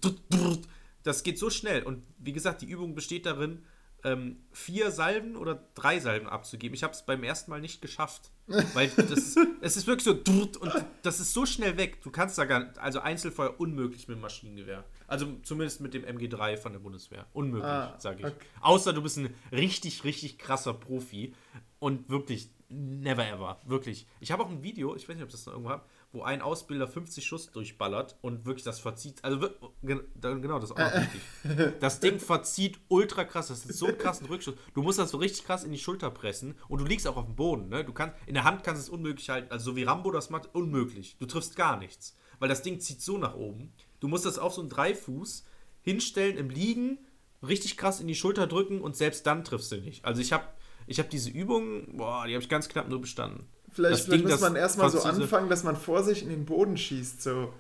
[1.03, 1.83] das geht so schnell.
[1.83, 3.65] Und wie gesagt, die Übung besteht darin,
[4.03, 6.75] ähm, vier Salven oder drei Salven abzugeben.
[6.75, 10.13] Ich habe es beim ersten Mal nicht geschafft, weil das, es ist wirklich so
[10.61, 10.73] und
[11.03, 12.01] das ist so schnell weg.
[12.03, 14.85] Du kannst da gar nicht, also Einzelfeuer unmöglich mit dem Maschinengewehr.
[15.07, 17.27] Also zumindest mit dem MG3 von der Bundeswehr.
[17.35, 18.25] Unmöglich, Ah, sage ich.
[18.25, 18.47] okay.
[18.63, 21.35] Außer du bist ein richtig, richtig krasser Profi
[21.79, 23.61] und wirklich never ever.
[23.67, 24.07] Wirklich.
[24.21, 26.23] Ich habe auch ein Video, ich weiß nicht, ob ich das noch irgendwo habe, wo
[26.23, 29.23] ein Ausbilder 50 Schuss durchballert und wirklich das verzieht.
[29.23, 29.49] Also
[29.83, 31.81] genau, das ist auch noch wichtig.
[31.81, 33.49] Das Ding verzieht ultra krass.
[33.49, 34.57] Das ist so einen krassen Rückschuss.
[34.75, 37.27] Du musst das so richtig krass in die Schulter pressen und du liegst auch auf
[37.27, 37.69] dem Boden.
[37.69, 37.85] Ne?
[37.85, 39.53] Du kannst, in der Hand kannst du es unmöglich halten.
[39.53, 41.17] Also so wie Rambo das macht, unmöglich.
[41.19, 42.17] Du triffst gar nichts.
[42.39, 43.73] Weil das Ding zieht so nach oben.
[44.01, 45.45] Du musst das auf so einen Dreifuß
[45.83, 46.99] hinstellen im Liegen,
[47.47, 50.05] richtig krass in die Schulter drücken und selbst dann triffst du nicht.
[50.05, 50.45] Also ich habe
[50.87, 53.49] ich hab diese Übung, boah, die habe ich ganz knapp nur bestanden.
[53.73, 56.29] Vielleicht, Das vielleicht Ding, muss das man erstmal so anfangen, dass man vor sich in
[56.29, 57.53] den Boden schießt, so.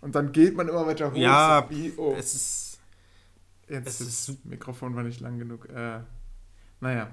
[0.00, 1.16] Und dann geht man immer weiter hoch.
[1.16, 2.78] Ja, so wie, oh, es ist
[3.68, 5.68] jetzt es das ist- Mikrofon war nicht lang genug.
[5.68, 6.00] Äh,
[6.80, 7.10] naja.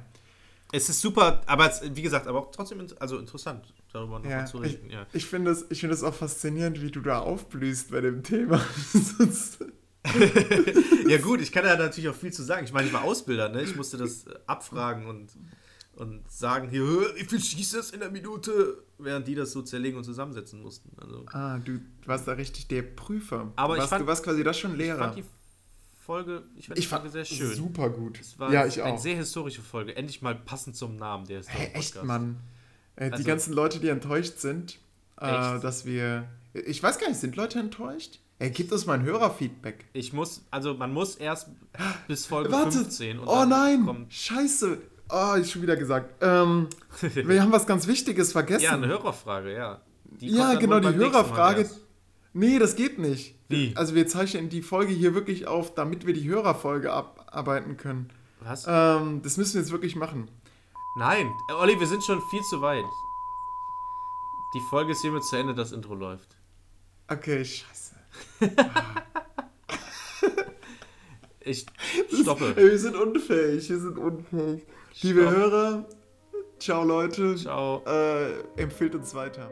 [0.72, 4.46] Es ist super, aber es, wie gesagt, aber auch trotzdem also interessant, darüber noch Ja,
[4.46, 4.90] zu ich, reden.
[4.90, 5.06] Ja.
[5.14, 8.60] ich finde es ich find auch faszinierend, wie du da aufblühst bei dem Thema.
[11.08, 12.64] Ja, gut, ich kann da natürlich auch viel zu sagen.
[12.66, 13.64] Ich meine, ich war Ausbilder, ne?
[13.64, 15.32] Ich musste das äh, abfragen und,
[15.96, 18.84] und sagen, hier, "Hä, wie viel schießt das in der Minute?
[18.98, 20.90] Während die das so zerlegen und zusammensetzen mussten.
[21.02, 23.52] Also, ah, du warst da richtig der Prüfer.
[23.58, 25.00] Aber du ich warst, fand- du warst quasi das schon ich Lehrer.
[25.00, 25.24] fand die
[26.00, 27.54] Folge, ich fand Ich die fand Folge sehr schön.
[27.56, 28.20] super gut.
[28.22, 29.00] Es war Ja, ich eine auch.
[29.00, 29.96] sehr historische Folge.
[29.96, 32.02] Endlich mal passend zum Namen der Hey, echt.
[32.04, 32.38] Mann.
[32.96, 34.80] Äh, die Also- ganzen Leute, die enttäuscht sind,
[35.20, 36.28] äh, dass wir.
[36.54, 38.20] Ich weiß gar nicht, sind Leute enttäuscht?
[38.40, 39.86] Ey, gib uns mal ein Hörerfeedback.
[39.94, 41.50] Ich muss, also man muss erst
[42.08, 42.72] bis Folge Warte!
[42.78, 43.86] 15 und oh nein!
[43.86, 44.14] kommt
[45.10, 46.16] Oh, ich schon wieder gesagt.
[46.22, 46.68] Ähm,
[47.02, 48.64] wir haben was ganz Wichtiges vergessen.
[48.64, 49.82] ja eine Hörerfrage, ja.
[50.20, 51.70] Ja, genau, die Hörerfrage.
[52.34, 53.36] Nee, das geht nicht.
[53.48, 53.74] Wie?
[53.76, 58.10] Also wir zeichnen die Folge hier wirklich auf, damit wir die Hörerfolge abarbeiten können.
[58.42, 58.66] Was?
[58.68, 60.30] Ähm, das müssen wir jetzt wirklich machen.
[60.98, 62.84] Nein, äh, Olli, wir sind schon viel zu weit.
[64.54, 66.38] Die Folge ist hiermit zu Ende, das Intro läuft.
[67.08, 67.96] Okay, scheiße.
[71.46, 71.64] Ich
[72.22, 72.54] stoppe.
[72.58, 74.64] Ey, wir sind unfähig, wir sind unfähig.
[75.02, 75.36] Liebe Stopp.
[75.36, 75.86] Hörer,
[76.60, 77.36] ciao Leute.
[77.36, 77.84] Ciao.
[77.86, 79.50] Äh, empfiehlt uns weiter.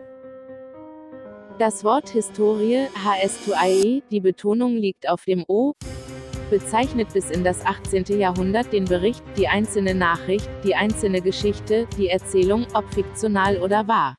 [1.59, 5.73] Das Wort Historie, HS2IE, die Betonung liegt auf dem O,
[6.49, 8.05] bezeichnet bis in das 18.
[8.19, 14.15] Jahrhundert den Bericht, die einzelne Nachricht, die einzelne Geschichte, die Erzählung, ob fiktional oder wahr.